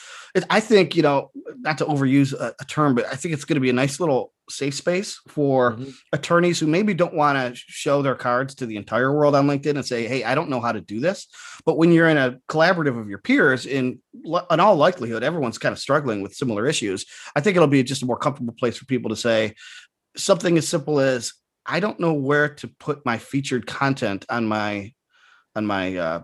I 0.51 0.61
think 0.61 0.97
you 0.97 1.03
know 1.03 1.31
not 1.59 1.79
to 1.79 1.85
overuse 1.87 2.33
a, 2.33 2.55
a 2.61 2.65
term, 2.65 2.95
but 2.95 3.07
I 3.07 3.17
think 3.17 3.35
it's 3.35 3.45
going 3.45 3.57
to 3.57 3.61
be 3.61 3.71
a 3.71 3.75
nice 3.75 3.99
little 4.01 4.33
safe 4.49 4.75
space 4.75 5.21
for 5.29 5.73
mm-hmm. 5.73 5.91
attorneys 6.13 6.61
who 6.61 6.67
maybe 6.67 6.95
don't 6.95 7.15
want 7.15 7.37
to 7.37 7.61
show 7.67 8.03
their 8.03 8.15
cards 8.15 8.55
to 8.57 8.67
the 8.67 8.77
entire 8.77 9.13
world 9.13 9.35
on 9.35 9.47
LinkedIn 9.47 9.77
and 9.77 9.85
say, 9.85 10.07
"Hey, 10.07 10.25
I 10.25 10.35
don't 10.35 10.51
know 10.51 10.61
how 10.61 10.73
to 10.73 10.81
do 10.81 11.01
this." 11.01 11.27
But 11.65 11.79
when 11.79 11.93
you're 11.93 12.09
in 12.09 12.19
a 12.19 12.39
collaborative 12.49 13.01
of 13.01 13.09
your 13.09 13.19
peers, 13.19 13.67
in 13.67 14.01
in 14.25 14.61
all 14.61 14.77
likelihood, 14.77 15.23
everyone's 15.23 15.59
kind 15.59 15.73
of 15.73 15.79
struggling 15.79 16.23
with 16.23 16.35
similar 16.35 16.67
issues. 16.67 17.07
I 17.35 17.41
think 17.41 17.57
it'll 17.57 17.69
be 17.69 17.83
just 17.83 18.03
a 18.03 18.07
more 18.07 18.19
comfortable 18.19 18.55
place 18.55 18.77
for 18.77 18.87
people 18.87 19.11
to 19.11 19.17
say 19.17 19.55
something 20.17 20.59
as 20.59 20.69
simple 20.69 21.01
as, 21.01 21.33
"I 21.65 21.81
don't 21.81 22.01
know 22.01 22.13
where 22.13 22.49
to 22.57 22.69
put 22.69 23.05
my 23.07 23.19
featured 23.19 23.67
content 23.67 24.25
on 24.29 24.47
my 24.47 24.93
on 25.55 25.67
my 25.67 25.97
uh, 25.97 26.23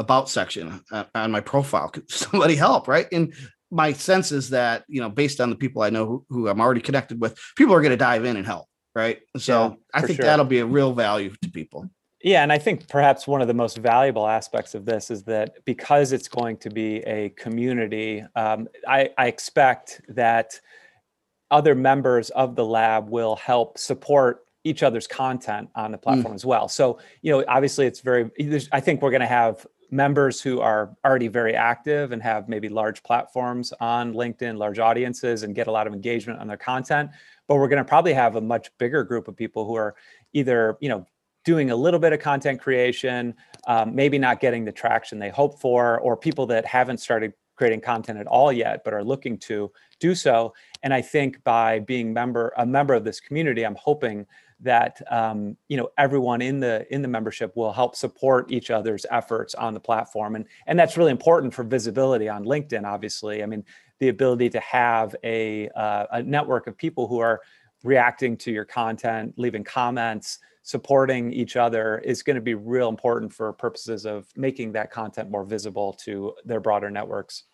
about 0.00 0.28
section 0.28 0.82
uh, 0.90 1.04
on 1.14 1.30
my 1.30 1.40
profile. 1.40 1.88
Could 1.88 2.10
somebody 2.10 2.56
help? 2.56 2.88
Right. 2.88 3.06
And 3.12 3.32
my 3.70 3.92
sense 3.92 4.32
is 4.32 4.50
that, 4.50 4.84
you 4.88 5.00
know, 5.00 5.08
based 5.08 5.40
on 5.40 5.50
the 5.50 5.56
people 5.56 5.82
I 5.82 5.90
know 5.90 6.06
who, 6.06 6.26
who 6.28 6.48
I'm 6.48 6.60
already 6.60 6.80
connected 6.80 7.20
with, 7.20 7.38
people 7.56 7.74
are 7.74 7.80
going 7.80 7.90
to 7.90 7.96
dive 7.96 8.24
in 8.24 8.36
and 8.36 8.46
help. 8.46 8.66
Right. 8.94 9.20
So 9.36 9.68
yeah, 9.68 9.74
I 9.94 10.00
think 10.04 10.16
sure. 10.16 10.24
that'll 10.24 10.44
be 10.44 10.58
a 10.58 10.66
real 10.66 10.92
value 10.92 11.32
to 11.42 11.50
people. 11.50 11.88
Yeah, 12.22 12.42
and 12.42 12.52
I 12.52 12.58
think 12.58 12.86
perhaps 12.88 13.26
one 13.26 13.40
of 13.40 13.48
the 13.48 13.54
most 13.54 13.78
valuable 13.78 14.26
aspects 14.26 14.74
of 14.74 14.84
this 14.84 15.10
is 15.10 15.22
that 15.24 15.64
because 15.64 16.12
it's 16.12 16.28
going 16.28 16.58
to 16.58 16.68
be 16.68 16.96
a 16.98 17.30
community, 17.30 18.22
um, 18.36 18.68
I, 18.86 19.10
I, 19.16 19.28
expect 19.28 20.02
that 20.08 20.60
other 21.50 21.74
members 21.74 22.28
of 22.30 22.56
the 22.56 22.64
lab 22.64 23.08
will 23.08 23.36
help 23.36 23.78
support 23.78 24.44
each 24.64 24.82
other's 24.82 25.06
content 25.06 25.70
on 25.74 25.92
the 25.92 25.98
mm. 25.98 26.02
platform 26.02 26.32
mm. 26.32 26.36
as 26.36 26.44
well. 26.44 26.68
So, 26.68 26.98
you 27.22 27.32
know, 27.32 27.44
obviously 27.48 27.86
it's 27.86 28.00
very, 28.00 28.30
I 28.70 28.80
think 28.80 29.00
we're 29.00 29.10
going 29.10 29.20
to 29.20 29.26
have 29.26 29.66
members 29.90 30.40
who 30.40 30.60
are 30.60 30.96
already 31.04 31.28
very 31.28 31.54
active 31.54 32.12
and 32.12 32.22
have 32.22 32.48
maybe 32.48 32.68
large 32.68 33.02
platforms 33.02 33.72
on 33.80 34.14
LinkedIn, 34.14 34.56
large 34.56 34.78
audiences, 34.78 35.42
and 35.42 35.54
get 35.54 35.66
a 35.66 35.72
lot 35.72 35.86
of 35.86 35.92
engagement 35.92 36.38
on 36.40 36.46
their 36.46 36.56
content. 36.56 37.10
But 37.48 37.56
we're 37.56 37.68
going 37.68 37.82
to 37.82 37.88
probably 37.88 38.12
have 38.12 38.36
a 38.36 38.40
much 38.40 38.70
bigger 38.78 39.04
group 39.04 39.28
of 39.28 39.36
people 39.36 39.66
who 39.66 39.74
are 39.74 39.96
either, 40.32 40.76
you 40.80 40.88
know, 40.88 41.06
doing 41.44 41.70
a 41.70 41.76
little 41.76 42.00
bit 42.00 42.12
of 42.12 42.20
content 42.20 42.60
creation, 42.60 43.34
um, 43.66 43.94
maybe 43.94 44.18
not 44.18 44.40
getting 44.40 44.64
the 44.64 44.72
traction 44.72 45.18
they 45.18 45.30
hope 45.30 45.58
for, 45.60 45.98
or 46.00 46.16
people 46.16 46.46
that 46.46 46.66
haven't 46.66 46.98
started 46.98 47.32
creating 47.56 47.80
content 47.80 48.18
at 48.18 48.26
all 48.26 48.52
yet, 48.52 48.82
but 48.84 48.94
are 48.94 49.04
looking 49.04 49.36
to 49.36 49.70
do 49.98 50.14
so. 50.14 50.52
And 50.82 50.94
I 50.94 51.02
think 51.02 51.42
by 51.44 51.78
being 51.80 52.12
member 52.12 52.52
a 52.56 52.64
member 52.64 52.94
of 52.94 53.04
this 53.04 53.20
community, 53.20 53.64
I'm 53.64 53.74
hoping 53.76 54.26
that 54.62 55.00
um, 55.10 55.56
you 55.68 55.76
know 55.76 55.88
everyone 55.98 56.42
in 56.42 56.60
the 56.60 56.86
in 56.92 57.02
the 57.02 57.08
membership 57.08 57.56
will 57.56 57.72
help 57.72 57.96
support 57.96 58.50
each 58.50 58.70
other's 58.70 59.06
efforts 59.10 59.54
on 59.54 59.74
the 59.74 59.80
platform. 59.80 60.36
And 60.36 60.46
and 60.66 60.78
that's 60.78 60.96
really 60.96 61.10
important 61.10 61.54
for 61.54 61.64
visibility 61.64 62.28
on 62.28 62.44
linkedin 62.44 62.84
obviously. 62.84 63.42
I 63.42 63.46
mean 63.46 63.64
the 63.98 64.08
ability 64.08 64.50
to 64.50 64.60
have 64.60 65.14
a 65.24 65.68
uh, 65.70 66.06
a 66.12 66.22
network 66.22 66.66
of 66.66 66.76
people 66.76 67.06
who 67.06 67.18
are 67.18 67.40
reacting 67.82 68.36
to 68.36 68.52
your 68.52 68.64
content 68.64 69.34
leaving 69.36 69.64
comments 69.64 70.38
supporting 70.62 71.32
each 71.32 71.56
other 71.56 71.98
is 72.00 72.22
going 72.22 72.34
to 72.34 72.42
be 72.42 72.54
real 72.54 72.90
important 72.90 73.32
for 73.32 73.50
purposes 73.54 74.04
of 74.04 74.28
making 74.36 74.72
that 74.72 74.90
content 74.90 75.30
more 75.30 75.44
visible 75.44 75.94
to 75.94 76.34
their 76.44 76.60
broader 76.60 76.90
networks 76.90 77.44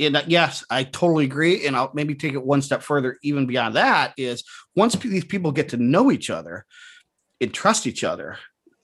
and 0.00 0.22
yes, 0.26 0.64
I 0.70 0.84
totally 0.84 1.24
agree. 1.24 1.66
And 1.66 1.76
I'll 1.76 1.90
maybe 1.94 2.14
take 2.14 2.34
it 2.34 2.44
one 2.44 2.62
step 2.62 2.82
further, 2.82 3.18
even 3.22 3.46
beyond 3.46 3.76
that, 3.76 4.14
is 4.16 4.44
once 4.76 4.94
these 4.94 5.24
people 5.24 5.52
get 5.52 5.70
to 5.70 5.76
know 5.76 6.10
each 6.10 6.30
other 6.30 6.64
and 7.40 7.52
trust 7.52 7.86
each 7.86 8.04
other, 8.04 8.38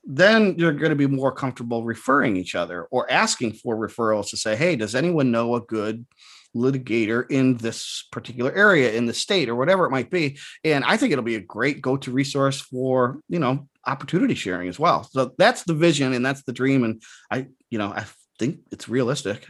then 0.04 0.54
you're 0.58 0.72
going 0.72 0.90
to 0.90 0.96
be 0.96 1.06
more 1.06 1.32
comfortable 1.32 1.84
referring 1.84 2.36
each 2.36 2.54
other 2.54 2.84
or 2.90 3.10
asking 3.10 3.52
for 3.52 3.76
referrals 3.76 4.30
to 4.30 4.36
say, 4.36 4.54
hey, 4.56 4.76
does 4.76 4.94
anyone 4.94 5.30
know 5.30 5.54
a 5.54 5.60
good 5.60 6.04
litigator 6.54 7.28
in 7.30 7.56
this 7.56 8.06
particular 8.12 8.52
area 8.52 8.92
in 8.92 9.06
the 9.06 9.14
state 9.14 9.48
or 9.48 9.56
whatever 9.56 9.86
it 9.86 9.90
might 9.90 10.10
be? 10.10 10.38
And 10.62 10.84
I 10.84 10.96
think 10.96 11.12
it'll 11.12 11.24
be 11.24 11.36
a 11.36 11.40
great 11.40 11.80
go-to 11.80 12.12
resource 12.12 12.60
for, 12.60 13.20
you 13.28 13.38
know, 13.38 13.68
opportunity 13.86 14.34
sharing 14.34 14.68
as 14.68 14.78
well. 14.78 15.04
So 15.04 15.32
that's 15.38 15.64
the 15.64 15.74
vision 15.74 16.12
and 16.12 16.24
that's 16.24 16.42
the 16.42 16.52
dream. 16.52 16.84
And 16.84 17.02
I, 17.30 17.46
you 17.70 17.78
know, 17.78 17.88
I 17.88 18.04
think 18.38 18.60
it's 18.72 18.88
realistic. 18.88 19.46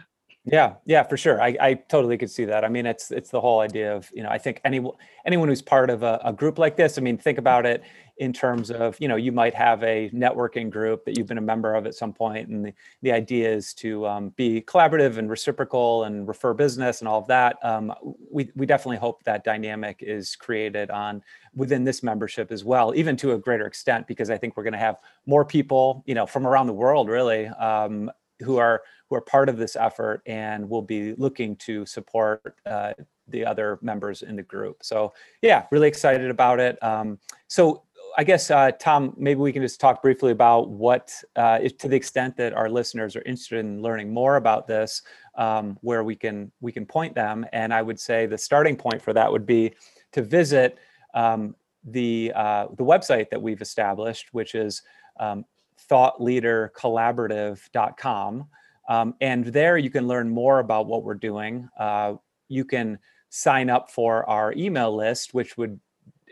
Yeah, 0.46 0.74
yeah, 0.84 1.02
for 1.04 1.16
sure. 1.16 1.40
I, 1.40 1.56
I 1.58 1.74
totally 1.74 2.18
could 2.18 2.30
see 2.30 2.44
that. 2.44 2.66
I 2.66 2.68
mean, 2.68 2.84
it's 2.84 3.10
it's 3.10 3.30
the 3.30 3.40
whole 3.40 3.60
idea 3.60 3.96
of 3.96 4.10
you 4.12 4.22
know 4.22 4.28
I 4.28 4.36
think 4.36 4.60
any 4.62 4.86
anyone 5.24 5.48
who's 5.48 5.62
part 5.62 5.88
of 5.88 6.02
a, 6.02 6.20
a, 6.22 6.34
group 6.34 6.58
like 6.58 6.76
this. 6.76 6.98
I 6.98 7.00
mean, 7.00 7.16
think 7.16 7.38
about 7.38 7.64
it 7.64 7.82
in 8.18 8.30
terms 8.30 8.70
of 8.70 9.00
you 9.00 9.08
know 9.08 9.16
you 9.16 9.32
might 9.32 9.54
have 9.54 9.82
a 9.82 10.10
networking 10.10 10.68
group 10.68 11.06
that 11.06 11.16
you've 11.16 11.28
been 11.28 11.38
a 11.38 11.42
member 11.42 11.74
of 11.74 11.86
at 11.86 11.94
some 11.94 12.12
point, 12.12 12.48
and 12.48 12.66
the, 12.66 12.74
the 13.00 13.10
idea 13.10 13.50
is 13.50 13.72
to 13.74 14.06
um, 14.06 14.28
be 14.36 14.60
collaborative 14.60 15.16
and 15.16 15.30
reciprocal 15.30 16.04
and 16.04 16.28
refer 16.28 16.52
business 16.52 17.00
and 17.00 17.08
all 17.08 17.20
of 17.20 17.26
that. 17.28 17.56
Um, 17.62 17.94
we 18.30 18.50
we 18.54 18.66
definitely 18.66 18.98
hope 18.98 19.22
that 19.24 19.44
dynamic 19.44 20.00
is 20.02 20.36
created 20.36 20.90
on 20.90 21.22
within 21.54 21.84
this 21.84 22.02
membership 22.02 22.52
as 22.52 22.64
well, 22.64 22.94
even 22.94 23.16
to 23.16 23.32
a 23.32 23.38
greater 23.38 23.66
extent, 23.66 24.06
because 24.06 24.28
I 24.28 24.36
think 24.36 24.58
we're 24.58 24.64
going 24.64 24.74
to 24.74 24.78
have 24.78 24.96
more 25.24 25.46
people 25.46 26.04
you 26.06 26.14
know 26.14 26.26
from 26.26 26.46
around 26.46 26.66
the 26.66 26.74
world 26.74 27.08
really 27.08 27.46
um, 27.46 28.10
who 28.44 28.58
are 28.58 28.82
who 29.08 29.16
are 29.16 29.20
part 29.20 29.48
of 29.48 29.56
this 29.56 29.76
effort 29.76 30.22
and 30.26 30.68
will 30.68 30.82
be 30.82 31.14
looking 31.14 31.56
to 31.56 31.84
support 31.86 32.56
uh, 32.66 32.92
the 33.28 33.44
other 33.44 33.78
members 33.82 34.22
in 34.22 34.36
the 34.36 34.42
group. 34.42 34.76
So 34.82 35.12
yeah, 35.42 35.66
really 35.70 35.88
excited 35.88 36.30
about 36.30 36.60
it. 36.60 36.82
Um, 36.82 37.18
so 37.48 37.82
I 38.16 38.24
guess 38.24 38.50
uh, 38.50 38.70
Tom, 38.72 39.14
maybe 39.16 39.40
we 39.40 39.52
can 39.52 39.62
just 39.62 39.80
talk 39.80 40.00
briefly 40.00 40.30
about 40.30 40.70
what, 40.70 41.12
uh, 41.34 41.58
if, 41.60 41.76
to 41.78 41.88
the 41.88 41.96
extent 41.96 42.36
that 42.36 42.52
our 42.52 42.68
listeners 42.68 43.16
are 43.16 43.22
interested 43.22 43.58
in 43.58 43.82
learning 43.82 44.12
more 44.12 44.36
about 44.36 44.68
this, 44.68 45.02
um, 45.36 45.76
where 45.80 46.04
we 46.04 46.14
can 46.14 46.52
we 46.60 46.70
can 46.70 46.86
point 46.86 47.14
them. 47.14 47.44
And 47.52 47.74
I 47.74 47.82
would 47.82 47.98
say 47.98 48.26
the 48.26 48.38
starting 48.38 48.76
point 48.76 49.02
for 49.02 49.12
that 49.12 49.30
would 49.30 49.46
be 49.46 49.74
to 50.12 50.22
visit 50.22 50.78
um, 51.14 51.56
the 51.82 52.32
uh, 52.34 52.66
the 52.76 52.84
website 52.84 53.30
that 53.30 53.42
we've 53.42 53.62
established, 53.62 54.32
which 54.32 54.54
is 54.54 54.82
um, 55.18 55.44
thoughtleadercollaborative.com. 55.90 58.48
Um, 58.88 59.14
and 59.20 59.46
there 59.46 59.78
you 59.78 59.90
can 59.90 60.06
learn 60.06 60.28
more 60.28 60.58
about 60.58 60.86
what 60.86 61.04
we're 61.04 61.14
doing. 61.14 61.68
Uh, 61.78 62.14
you 62.48 62.64
can 62.64 62.98
sign 63.30 63.70
up 63.70 63.90
for 63.90 64.28
our 64.28 64.52
email 64.52 64.94
list, 64.94 65.34
which 65.34 65.56
would 65.56 65.80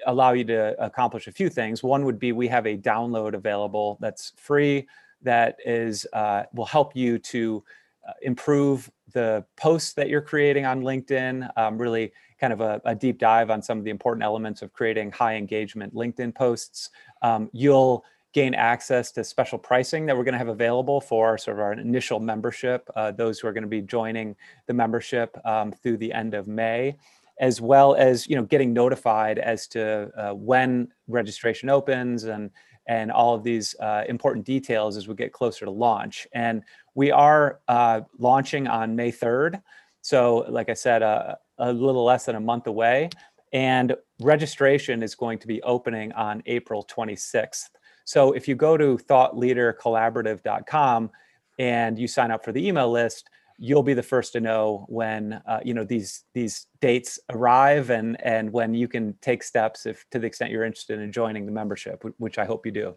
allow 0.06 0.32
you 0.32 0.44
to 0.44 0.80
accomplish 0.82 1.26
a 1.26 1.32
few 1.32 1.48
things. 1.48 1.82
One 1.82 2.04
would 2.04 2.18
be 2.18 2.32
we 2.32 2.48
have 2.48 2.66
a 2.66 2.76
download 2.76 3.34
available 3.34 3.98
that's 4.00 4.32
free 4.36 4.86
that 5.22 5.56
is 5.64 6.06
uh, 6.12 6.44
will 6.52 6.66
help 6.66 6.96
you 6.96 7.18
to 7.18 7.62
uh, 8.06 8.12
improve 8.22 8.90
the 9.12 9.44
posts 9.56 9.92
that 9.92 10.08
you're 10.08 10.20
creating 10.20 10.66
on 10.66 10.82
LinkedIn. 10.82 11.48
Um, 11.56 11.78
really, 11.78 12.12
kind 12.40 12.52
of 12.52 12.60
a, 12.60 12.80
a, 12.84 12.94
deep 12.94 13.18
dive 13.18 13.50
on 13.50 13.62
some 13.62 13.78
of 13.78 13.84
the 13.84 13.90
important 13.90 14.24
elements 14.24 14.62
of 14.62 14.72
creating 14.72 15.12
high 15.12 15.36
engagement 15.36 15.94
LinkedIn 15.94 16.34
posts. 16.34 16.90
Um, 17.22 17.48
you'll 17.52 18.04
gain 18.32 18.54
access 18.54 19.12
to 19.12 19.24
special 19.24 19.58
pricing 19.58 20.06
that 20.06 20.16
we're 20.16 20.24
going 20.24 20.32
to 20.32 20.38
have 20.38 20.48
available 20.48 21.00
for 21.00 21.36
sort 21.36 21.56
of 21.56 21.60
our 21.60 21.72
initial 21.74 22.18
membership, 22.18 22.88
uh, 22.96 23.10
those 23.10 23.38
who 23.38 23.48
are 23.48 23.52
going 23.52 23.62
to 23.62 23.68
be 23.68 23.82
joining 23.82 24.34
the 24.66 24.74
membership 24.74 25.36
um, 25.44 25.72
through 25.72 25.98
the 25.98 26.12
end 26.12 26.34
of 26.34 26.48
May, 26.48 26.96
as 27.40 27.60
well 27.60 27.94
as 27.94 28.26
you 28.26 28.36
know 28.36 28.44
getting 28.44 28.72
notified 28.72 29.38
as 29.38 29.66
to 29.68 30.10
uh, 30.16 30.34
when 30.34 30.88
registration 31.08 31.68
opens 31.68 32.24
and 32.24 32.50
and 32.86 33.12
all 33.12 33.34
of 33.34 33.44
these 33.44 33.76
uh, 33.80 34.04
important 34.08 34.44
details 34.44 34.96
as 34.96 35.06
we 35.06 35.14
get 35.14 35.32
closer 35.32 35.64
to 35.64 35.70
launch. 35.70 36.26
And 36.32 36.62
we 36.94 37.10
are 37.10 37.60
uh, 37.68 38.00
launching 38.18 38.66
on 38.66 38.96
May 38.96 39.12
3rd. 39.12 39.62
So, 40.00 40.44
like 40.48 40.68
I 40.68 40.74
said, 40.74 41.02
uh, 41.02 41.36
a 41.58 41.72
little 41.72 42.04
less 42.04 42.24
than 42.24 42.34
a 42.34 42.40
month 42.40 42.66
away. 42.66 43.08
And 43.52 43.94
registration 44.20 45.02
is 45.02 45.14
going 45.14 45.38
to 45.38 45.46
be 45.46 45.62
opening 45.62 46.12
on 46.12 46.42
April 46.46 46.84
26th. 46.90 47.68
So 48.04 48.32
if 48.32 48.48
you 48.48 48.54
go 48.54 48.76
to 48.76 48.98
thoughtleadercollaborative.com 48.98 51.10
and 51.58 51.98
you 51.98 52.08
sign 52.08 52.30
up 52.30 52.44
for 52.44 52.52
the 52.52 52.66
email 52.66 52.90
list, 52.90 53.28
you'll 53.58 53.82
be 53.82 53.94
the 53.94 54.02
first 54.02 54.32
to 54.32 54.40
know 54.40 54.86
when 54.88 55.40
uh, 55.46 55.60
you 55.64 55.74
know 55.74 55.84
these 55.84 56.24
these 56.34 56.66
dates 56.80 57.20
arrive 57.30 57.90
and 57.90 58.20
and 58.24 58.52
when 58.52 58.74
you 58.74 58.88
can 58.88 59.14
take 59.20 59.42
steps 59.42 59.86
if 59.86 60.04
to 60.10 60.18
the 60.18 60.26
extent 60.26 60.50
you're 60.50 60.64
interested 60.64 60.98
in 60.98 61.12
joining 61.12 61.46
the 61.46 61.52
membership, 61.52 62.02
which 62.18 62.38
I 62.38 62.44
hope 62.44 62.66
you 62.66 62.72
do. 62.72 62.96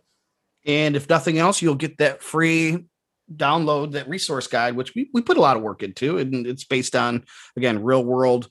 And 0.66 0.96
if 0.96 1.08
nothing 1.08 1.38
else, 1.38 1.62
you'll 1.62 1.76
get 1.76 2.00
that 2.00 2.24
free 2.24 2.86
download 3.34 3.94
that 3.94 4.08
resource 4.08 4.48
guide, 4.48 4.76
which 4.76 4.94
we, 4.96 5.10
we 5.14 5.22
put 5.22 5.38
a 5.38 5.42
lot 5.42 5.58
of 5.58 5.64
work 5.64 5.84
into. 5.84 6.18
And 6.18 6.46
it's 6.46 6.64
based 6.64 6.96
on, 6.96 7.26
again, 7.56 7.84
real 7.84 8.04
world 8.04 8.50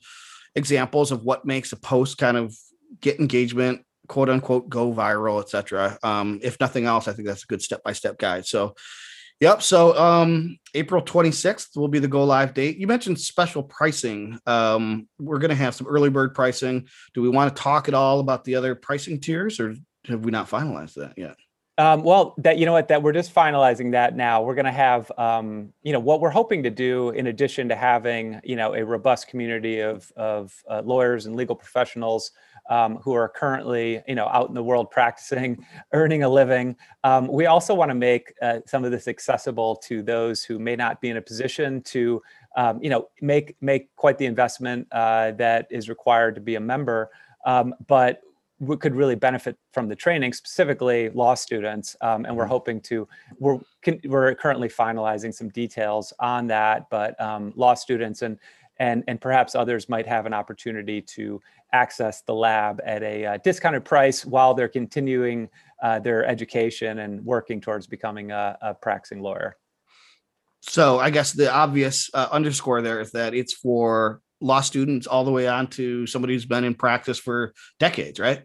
examples 0.55 1.11
of 1.11 1.23
what 1.23 1.45
makes 1.45 1.71
a 1.71 1.77
post 1.77 2.17
kind 2.17 2.37
of 2.37 2.55
get 3.01 3.19
engagement, 3.19 3.85
quote 4.07 4.29
unquote, 4.29 4.69
go 4.69 4.93
viral, 4.93 5.41
etc. 5.41 5.97
Um, 6.03 6.39
if 6.41 6.59
nothing 6.59 6.85
else, 6.85 7.07
I 7.07 7.13
think 7.13 7.27
that's 7.27 7.43
a 7.43 7.47
good 7.47 7.61
step 7.61 7.83
by 7.83 7.93
step 7.93 8.17
guide. 8.17 8.45
So, 8.45 8.75
yep. 9.39 9.61
So, 9.61 9.97
um, 9.97 10.57
April 10.73 11.01
26th 11.01 11.77
will 11.77 11.87
be 11.87 11.99
the 11.99 12.07
go 12.07 12.23
live 12.23 12.53
date. 12.53 12.77
You 12.77 12.87
mentioned 12.87 13.19
special 13.19 13.63
pricing. 13.63 14.39
Um, 14.45 15.07
we're 15.19 15.39
going 15.39 15.49
to 15.49 15.55
have 15.55 15.75
some 15.75 15.87
early 15.87 16.09
bird 16.09 16.33
pricing. 16.33 16.87
Do 17.13 17.21
we 17.21 17.29
want 17.29 17.55
to 17.55 17.61
talk 17.61 17.87
at 17.87 17.93
all 17.93 18.19
about 18.19 18.43
the 18.43 18.55
other 18.55 18.75
pricing 18.75 19.19
tiers 19.19 19.59
or 19.59 19.75
have 20.07 20.23
we 20.23 20.31
not 20.31 20.49
finalized 20.49 20.95
that 20.95 21.13
yet? 21.17 21.35
Um, 21.77 22.03
well, 22.03 22.35
that 22.37 22.57
you 22.57 22.65
know 22.65 22.71
what, 22.71 22.87
that 22.87 23.03
we're 23.03 23.11
just 23.11 23.35
finalizing 23.35 23.91
that 23.91 24.15
now. 24.15 24.41
We're 24.41 24.55
going 24.55 24.65
to 24.65 24.71
have, 24.71 25.11
um, 25.17 25.73
you 25.83 25.91
know, 25.91 25.99
what 25.99 26.21
we're 26.21 26.29
hoping 26.29 26.63
to 26.63 26.69
do, 26.69 27.09
in 27.09 27.27
addition 27.27 27.67
to 27.67 27.75
having, 27.75 28.39
you 28.45 28.55
know, 28.55 28.75
a 28.75 28.85
robust 28.85 29.27
community 29.27 29.81
of 29.81 30.09
of 30.15 30.53
uh, 30.69 30.81
lawyers 30.85 31.25
and 31.25 31.35
legal 31.35 31.55
professionals 31.55 32.31
um, 32.69 32.95
who 32.97 33.13
are 33.13 33.27
currently, 33.27 34.01
you 34.07 34.15
know, 34.15 34.27
out 34.27 34.47
in 34.47 34.55
the 34.55 34.63
world 34.63 34.89
practicing, 34.89 35.65
earning 35.93 36.23
a 36.23 36.29
living. 36.29 36.77
Um, 37.03 37.27
we 37.27 37.45
also 37.45 37.75
want 37.75 37.91
to 37.91 37.95
make 37.95 38.33
uh, 38.41 38.59
some 38.65 38.85
of 38.85 38.91
this 38.91 39.09
accessible 39.09 39.75
to 39.77 40.01
those 40.01 40.45
who 40.45 40.59
may 40.59 40.77
not 40.77 41.01
be 41.01 41.09
in 41.09 41.17
a 41.17 41.21
position 41.21 41.81
to, 41.81 42.21
um, 42.55 42.81
you 42.81 42.89
know, 42.89 43.09
make 43.21 43.57
make 43.59 43.93
quite 43.97 44.17
the 44.17 44.25
investment 44.25 44.87
uh, 44.93 45.31
that 45.31 45.67
is 45.69 45.89
required 45.89 46.35
to 46.35 46.41
be 46.41 46.55
a 46.55 46.61
member. 46.61 47.11
Um, 47.45 47.75
but 47.85 48.21
could 48.79 48.95
really 48.95 49.15
benefit 49.15 49.57
from 49.73 49.87
the 49.87 49.95
training, 49.95 50.33
specifically 50.33 51.09
law 51.09 51.33
students. 51.33 51.95
Um, 52.01 52.25
and 52.25 52.35
we're 52.35 52.43
mm-hmm. 52.43 52.51
hoping 52.51 52.81
to, 52.81 53.07
we're, 53.39 53.59
we're 54.05 54.35
currently 54.35 54.69
finalizing 54.69 55.33
some 55.33 55.49
details 55.49 56.13
on 56.19 56.47
that, 56.47 56.89
but 56.89 57.19
um, 57.19 57.53
law 57.55 57.73
students 57.73 58.21
and, 58.21 58.39
and, 58.77 59.03
and 59.07 59.19
perhaps 59.19 59.55
others 59.55 59.89
might 59.89 60.07
have 60.07 60.25
an 60.25 60.33
opportunity 60.33 61.01
to 61.01 61.41
access 61.73 62.21
the 62.21 62.33
lab 62.33 62.81
at 62.85 63.03
a 63.03 63.25
uh, 63.25 63.37
discounted 63.43 63.83
price 63.83 64.25
while 64.25 64.53
they're 64.53 64.67
continuing 64.67 65.49
uh, 65.83 65.99
their 65.99 66.25
education 66.25 66.99
and 66.99 67.23
working 67.25 67.59
towards 67.59 67.87
becoming 67.87 68.31
a, 68.31 68.57
a, 68.61 68.73
practicing 68.73 69.21
lawyer. 69.21 69.57
So 70.61 70.99
I 70.99 71.09
guess 71.09 71.31
the 71.33 71.51
obvious 71.51 72.09
uh, 72.13 72.27
underscore 72.31 72.81
there 72.81 72.99
is 72.99 73.11
that 73.11 73.33
it's 73.33 73.53
for 73.53 74.21
law 74.41 74.61
students 74.61 75.07
all 75.07 75.23
the 75.23 75.31
way 75.31 75.47
on 75.47 75.67
to 75.67 76.05
somebody 76.07 76.33
who's 76.33 76.45
been 76.45 76.63
in 76.63 76.75
practice 76.75 77.17
for 77.17 77.53
decades, 77.79 78.19
right? 78.19 78.43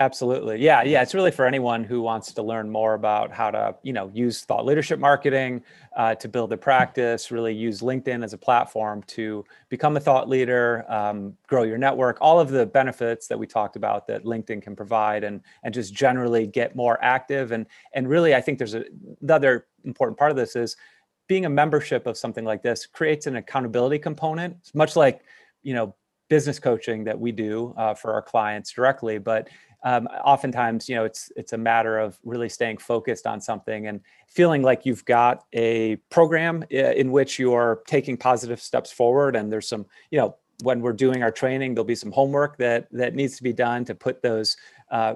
Absolutely. 0.00 0.60
Yeah. 0.60 0.82
Yeah. 0.82 1.02
It's 1.02 1.14
really 1.14 1.30
for 1.30 1.46
anyone 1.46 1.84
who 1.84 2.02
wants 2.02 2.32
to 2.32 2.42
learn 2.42 2.68
more 2.68 2.94
about 2.94 3.30
how 3.30 3.52
to, 3.52 3.76
you 3.84 3.92
know, 3.92 4.10
use 4.12 4.42
thought 4.42 4.66
leadership 4.66 4.98
marketing 4.98 5.62
uh, 5.96 6.16
to 6.16 6.26
build 6.26 6.52
a 6.52 6.56
practice, 6.56 7.30
really 7.30 7.54
use 7.54 7.80
LinkedIn 7.80 8.24
as 8.24 8.32
a 8.32 8.38
platform 8.38 9.04
to 9.04 9.44
become 9.68 9.96
a 9.96 10.00
thought 10.00 10.28
leader, 10.28 10.84
um, 10.88 11.36
grow 11.46 11.62
your 11.62 11.78
network, 11.78 12.18
all 12.20 12.40
of 12.40 12.50
the 12.50 12.66
benefits 12.66 13.28
that 13.28 13.38
we 13.38 13.46
talked 13.46 13.76
about 13.76 14.08
that 14.08 14.24
LinkedIn 14.24 14.62
can 14.62 14.74
provide 14.74 15.22
and, 15.22 15.40
and 15.62 15.72
just 15.72 15.94
generally 15.94 16.44
get 16.44 16.74
more 16.74 16.98
active. 17.00 17.52
And, 17.52 17.64
and 17.94 18.08
really, 18.08 18.34
I 18.34 18.40
think 18.40 18.58
there's 18.58 18.74
a, 18.74 18.84
the 19.20 19.34
other 19.34 19.66
important 19.84 20.18
part 20.18 20.32
of 20.32 20.36
this 20.36 20.56
is 20.56 20.76
being 21.26 21.46
a 21.46 21.50
membership 21.50 22.06
of 22.06 22.16
something 22.16 22.44
like 22.44 22.62
this 22.62 22.86
creates 22.86 23.26
an 23.26 23.36
accountability 23.36 23.98
component, 23.98 24.56
much 24.74 24.96
like, 24.96 25.22
you 25.62 25.74
know, 25.74 25.94
business 26.28 26.58
coaching 26.58 27.04
that 27.04 27.18
we 27.18 27.32
do 27.32 27.74
uh, 27.76 27.94
for 27.94 28.12
our 28.12 28.22
clients 28.22 28.72
directly, 28.72 29.18
but 29.18 29.48
um, 29.84 30.06
oftentimes 30.24 30.88
you 30.88 30.94
know 30.96 31.04
it's 31.04 31.30
it's 31.36 31.52
a 31.52 31.58
matter 31.58 31.98
of 31.98 32.18
really 32.24 32.48
staying 32.48 32.78
focused 32.78 33.26
on 33.26 33.40
something 33.40 33.86
and 33.86 34.00
feeling 34.26 34.62
like 34.62 34.84
you've 34.84 35.04
got 35.04 35.44
a 35.52 35.96
program 36.10 36.64
uh, 36.72 36.92
in 36.92 37.12
which 37.12 37.38
you're 37.38 37.82
taking 37.86 38.16
positive 38.16 38.60
steps 38.60 38.90
forward 38.90 39.36
and 39.36 39.52
there's 39.52 39.68
some 39.68 39.86
you 40.10 40.18
know 40.18 40.34
when 40.62 40.80
we're 40.80 40.92
doing 40.92 41.22
our 41.22 41.30
training 41.30 41.74
there'll 41.74 41.84
be 41.84 41.94
some 41.94 42.12
homework 42.12 42.56
that 42.56 42.88
that 42.90 43.14
needs 43.14 43.36
to 43.36 43.42
be 43.42 43.52
done 43.52 43.84
to 43.84 43.94
put 43.94 44.22
those 44.22 44.56
uh, 44.90 45.14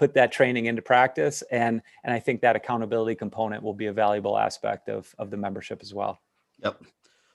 put 0.00 0.14
that 0.14 0.32
training 0.32 0.64
into 0.64 0.80
practice 0.80 1.42
and 1.50 1.82
and 2.04 2.14
i 2.14 2.18
think 2.18 2.40
that 2.40 2.56
accountability 2.56 3.14
component 3.14 3.62
will 3.62 3.74
be 3.74 3.84
a 3.86 3.92
valuable 3.92 4.38
aspect 4.38 4.88
of 4.88 5.14
of 5.18 5.30
the 5.30 5.36
membership 5.36 5.80
as 5.82 5.92
well 5.92 6.18
yep 6.64 6.82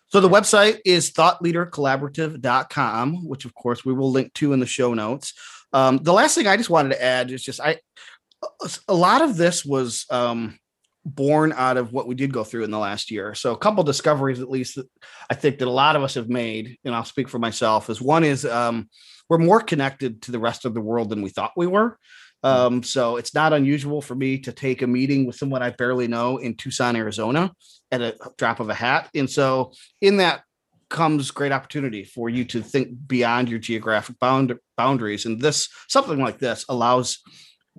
so 0.07 0.21
the 0.21 0.29
website 0.29 0.81
is 0.85 1.11
thoughtleadercollaborative.com, 1.13 3.27
which 3.27 3.43
of 3.43 3.55
course 3.55 3.83
we 3.83 3.91
will 3.91 4.11
link 4.11 4.31
to 4.35 4.53
in 4.53 4.59
the 4.59 4.67
show 4.67 4.93
notes. 4.93 5.33
Um, 5.73 5.97
the 5.97 6.13
last 6.13 6.35
thing 6.35 6.45
I 6.47 6.57
just 6.57 6.69
wanted 6.69 6.89
to 6.89 7.03
add 7.03 7.31
is 7.31 7.43
just 7.43 7.59
I 7.59 7.79
a 8.87 8.93
lot 8.93 9.23
of 9.23 9.35
this 9.35 9.65
was 9.65 10.05
um, 10.11 10.59
born 11.03 11.53
out 11.53 11.77
of 11.77 11.91
what 11.91 12.07
we 12.07 12.15
did 12.15 12.31
go 12.31 12.43
through 12.43 12.63
in 12.63 12.71
the 12.71 12.79
last 12.79 13.11
year. 13.11 13.33
So 13.33 13.53
a 13.53 13.57
couple 13.57 13.83
discoveries, 13.83 14.39
at 14.39 14.49
least, 14.49 14.75
that 14.75 14.87
I 15.29 15.35
think 15.35 15.59
that 15.59 15.67
a 15.67 15.71
lot 15.71 15.95
of 15.95 16.03
us 16.03 16.13
have 16.13 16.29
made, 16.29 16.77
and 16.85 16.95
I'll 16.95 17.05
speak 17.05 17.27
for 17.27 17.39
myself. 17.39 17.89
Is 17.89 18.01
one 18.01 18.23
is 18.23 18.45
um, 18.45 18.89
we're 19.29 19.37
more 19.37 19.61
connected 19.61 20.21
to 20.23 20.31
the 20.31 20.39
rest 20.39 20.65
of 20.65 20.73
the 20.73 20.81
world 20.81 21.09
than 21.09 21.21
we 21.21 21.29
thought 21.29 21.53
we 21.55 21.67
were. 21.67 21.97
Um, 22.45 22.83
so 22.83 23.17
it's 23.17 23.33
not 23.33 23.53
unusual 23.53 24.03
for 24.03 24.13
me 24.13 24.37
to 24.37 24.51
take 24.51 24.83
a 24.83 24.87
meeting 24.87 25.25
with 25.25 25.35
someone 25.35 25.63
I 25.63 25.71
barely 25.71 26.07
know 26.07 26.37
in 26.37 26.55
Tucson, 26.55 26.95
Arizona, 26.95 27.51
at 27.91 28.01
a 28.01 28.15
drop 28.37 28.59
of 28.59 28.69
a 28.69 28.73
hat. 28.75 29.09
And 29.15 29.27
so 29.27 29.73
in 29.99 30.17
that 30.17 30.43
comes 30.87 31.31
great 31.31 31.51
opportunity 31.51 32.03
for 32.03 32.29
you 32.29 32.45
to 32.45 32.61
think 32.61 32.89
beyond 33.07 33.49
your 33.49 33.57
geographic 33.57 34.19
bound, 34.19 34.53
boundaries. 34.77 35.25
And 35.25 35.41
this 35.41 35.69
something 35.87 36.19
like 36.19 36.37
this 36.37 36.65
allows 36.69 37.17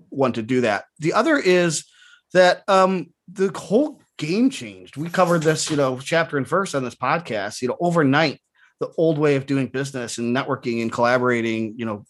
one 0.08 0.32
to 0.32 0.42
do 0.42 0.62
that. 0.62 0.86
The 0.98 1.12
other 1.12 1.38
is 1.38 1.84
that 2.32 2.64
um 2.66 3.14
the 3.30 3.56
whole 3.56 4.02
game 4.18 4.50
changed. 4.50 4.96
We 4.96 5.08
covered 5.10 5.42
this 5.42 5.70
you 5.70 5.76
know 5.76 6.00
chapter 6.00 6.38
and 6.38 6.46
verse 6.46 6.74
on 6.74 6.82
this 6.82 6.96
podcast 6.96 7.62
you 7.62 7.68
know 7.68 7.76
overnight 7.78 8.40
the 8.80 8.90
old 8.98 9.18
way 9.18 9.36
of 9.36 9.46
doing 9.46 9.68
business 9.68 10.18
and 10.18 10.36
networking 10.36 10.82
and 10.82 10.92
collaborating, 10.92 11.74
you 11.76 11.86
know, 11.86 12.04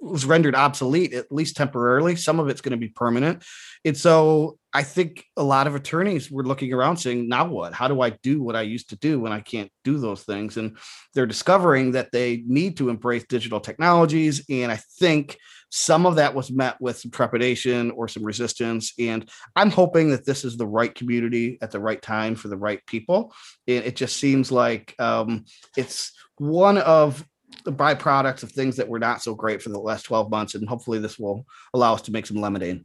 was 0.00 0.24
rendered 0.24 0.54
obsolete 0.54 1.12
at 1.14 1.32
least 1.32 1.56
temporarily. 1.56 2.14
Some 2.14 2.38
of 2.38 2.48
it's 2.48 2.60
going 2.60 2.72
to 2.72 2.76
be 2.76 2.88
permanent. 2.88 3.44
And 3.84 3.96
so 3.96 4.58
I 4.74 4.82
think 4.82 5.24
a 5.36 5.42
lot 5.42 5.66
of 5.66 5.74
attorneys 5.74 6.30
were 6.30 6.44
looking 6.44 6.72
around 6.72 6.96
saying, 6.96 7.28
now 7.28 7.46
what? 7.46 7.74
How 7.74 7.88
do 7.88 8.00
I 8.00 8.10
do 8.22 8.42
what 8.42 8.56
I 8.56 8.62
used 8.62 8.88
to 8.90 8.96
do 8.96 9.20
when 9.20 9.32
I 9.32 9.40
can't 9.40 9.70
do 9.84 9.98
those 9.98 10.22
things? 10.22 10.56
And 10.56 10.78
they're 11.14 11.26
discovering 11.26 11.92
that 11.92 12.10
they 12.10 12.42
need 12.46 12.78
to 12.78 12.88
embrace 12.88 13.24
digital 13.28 13.60
technologies. 13.60 14.44
And 14.48 14.72
I 14.72 14.80
think 14.98 15.36
some 15.70 16.06
of 16.06 16.16
that 16.16 16.34
was 16.34 16.50
met 16.50 16.80
with 16.80 16.98
some 16.98 17.10
trepidation 17.10 17.90
or 17.92 18.08
some 18.08 18.24
resistance. 18.24 18.94
And 18.98 19.28
I'm 19.56 19.70
hoping 19.70 20.10
that 20.10 20.24
this 20.24 20.44
is 20.44 20.56
the 20.56 20.66
right 20.66 20.94
community 20.94 21.58
at 21.60 21.70
the 21.70 21.80
right 21.80 22.00
time 22.00 22.34
for 22.34 22.48
the 22.48 22.58
right 22.58 22.84
people. 22.86 23.34
And 23.68 23.84
it 23.84 23.96
just 23.96 24.16
seems 24.16 24.50
like 24.50 24.94
um, 24.98 25.44
it's 25.76 26.12
one 26.38 26.78
of 26.78 27.26
the 27.64 27.72
byproducts 27.72 28.42
of 28.42 28.52
things 28.52 28.76
that 28.76 28.88
were 28.88 28.98
not 28.98 29.22
so 29.22 29.34
great 29.34 29.62
for 29.62 29.68
the 29.68 29.78
last 29.78 30.04
12 30.04 30.30
months. 30.30 30.54
And 30.54 30.68
hopefully 30.68 30.98
this 30.98 31.18
will 31.18 31.44
allow 31.74 31.94
us 31.94 32.02
to 32.02 32.12
make 32.12 32.26
some 32.26 32.38
lemonade. 32.38 32.84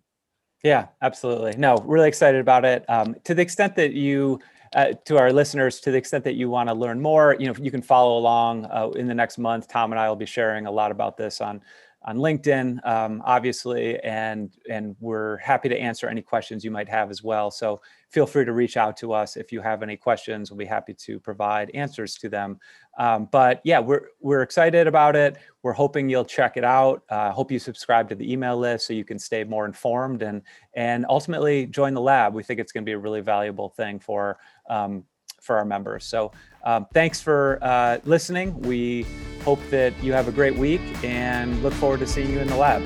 Yeah, 0.64 0.88
absolutely. 1.02 1.56
No, 1.58 1.78
really 1.86 2.08
excited 2.08 2.42
about 2.42 2.66
it. 2.66 2.86
Um, 2.90 3.16
to 3.26 3.34
the 3.34 3.42
extent 3.42 3.76
that 3.76 3.94
you, 3.94 4.40
uh, 4.74 4.94
to 5.06 5.18
our 5.18 5.32
listeners, 5.32 5.80
to 5.82 5.92
the 5.92 5.98
extent 5.98 6.24
that 6.24 6.34
you 6.34 6.50
want 6.50 6.70
to 6.70 6.76
learn 6.76 7.00
more, 7.02 7.36
you 7.40 7.48
know, 7.48 7.54
you 7.60 7.72
can 7.72 7.82
follow 7.82 8.18
along 8.18 8.66
uh, 8.66 8.90
in 8.96 9.08
the 9.08 9.14
next 9.14 9.38
month. 9.38 9.68
Tom 9.68 9.92
and 9.92 10.00
I 10.00 10.10
will 10.10 10.16
be 10.16 10.26
sharing 10.26 10.66
a 10.66 10.72
lot 10.72 10.92
about 10.92 11.16
this 11.16 11.42
on 11.42 11.62
on 12.08 12.16
LinkedIn, 12.16 12.80
um, 12.88 13.22
obviously, 13.26 14.00
and 14.00 14.56
and 14.72 14.96
we're 15.02 15.36
happy 15.38 15.68
to 15.68 15.78
answer 15.78 16.08
any 16.08 16.22
questions 16.22 16.64
you 16.64 16.72
might 16.72 16.88
have 16.88 17.12
as 17.12 17.22
well. 17.22 17.52
So 17.52 17.82
feel 18.10 18.26
free 18.26 18.46
to 18.46 18.54
reach 18.54 18.78
out 18.78 18.96
to 18.98 19.12
us 19.12 19.36
if 19.36 19.52
you 19.52 19.60
have 19.60 19.84
any 19.84 19.98
questions. 19.98 20.50
We'll 20.50 20.58
be 20.58 20.66
happy 20.66 20.94
to 20.94 21.20
provide 21.20 21.70
answers 21.72 22.16
to 22.16 22.30
them. 22.30 22.60
Um, 22.98 23.28
but 23.30 23.60
yeah, 23.66 23.80
we're 23.80 24.08
we're 24.22 24.42
excited 24.42 24.88
about 24.88 25.18
it. 25.18 25.36
We're 25.64 25.74
hoping 25.74 26.08
you'll 26.08 26.24
check 26.24 26.56
it 26.56 26.64
out. 26.64 27.04
Uh, 27.10 27.32
hope 27.32 27.52
you 27.52 27.60
subscribe 27.60 28.08
to 28.08 28.16
the 28.16 28.32
email 28.32 28.58
list 28.58 28.88
so 28.88 28.94
you 28.94 29.04
can 29.04 29.20
stay 29.20 29.44
more 29.44 29.66
informed 29.66 30.22
and 30.22 30.42
and 30.76 31.06
ultimately 31.10 31.66
join 31.66 31.94
the 31.94 32.02
lab. 32.02 32.34
We 32.34 32.42
think 32.42 32.62
it's 32.62 32.72
going 32.72 32.86
to 32.86 32.90
be 32.90 32.94
a 32.94 32.98
really 32.98 33.22
valuable 33.22 33.68
thing 33.68 34.00
for 34.00 34.38
um, 34.70 35.04
for 35.40 35.58
our 35.58 35.66
members. 35.66 36.06
So 36.06 36.32
um, 36.64 36.88
thanks 36.94 37.22
for 37.22 37.60
uh, 37.62 38.00
listening. 38.06 38.60
We 38.62 39.06
hope 39.44 39.60
that 39.70 39.94
you 40.04 40.14
have 40.14 40.28
a 40.28 40.32
great 40.32 40.56
week 40.56 40.82
and 41.04 41.62
look 41.64 41.74
forward 41.74 42.00
to 42.02 42.08
seeing 42.08 42.30
you 42.30 42.40
in 42.40 42.48
the 42.48 42.58
lab. 42.58 42.84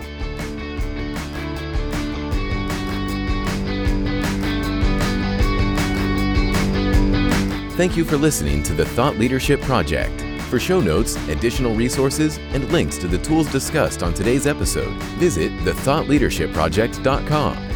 Thank 7.75 7.97
you 7.97 8.05
for 8.05 8.17
listening 8.17 8.61
to 8.63 8.73
the 8.75 8.85
Thought 8.85 9.17
Leadership 9.17 9.59
Project. 9.61 10.21
For 10.51 10.59
show 10.59 10.81
notes, 10.81 11.15
additional 11.29 11.73
resources, 11.73 12.37
and 12.53 12.69
links 12.71 12.99
to 12.99 13.07
the 13.07 13.17
tools 13.17 13.51
discussed 13.51 14.03
on 14.03 14.13
today's 14.13 14.45
episode, 14.45 14.93
visit 15.17 15.51
thethoughtleadershipproject.com. 15.59 17.70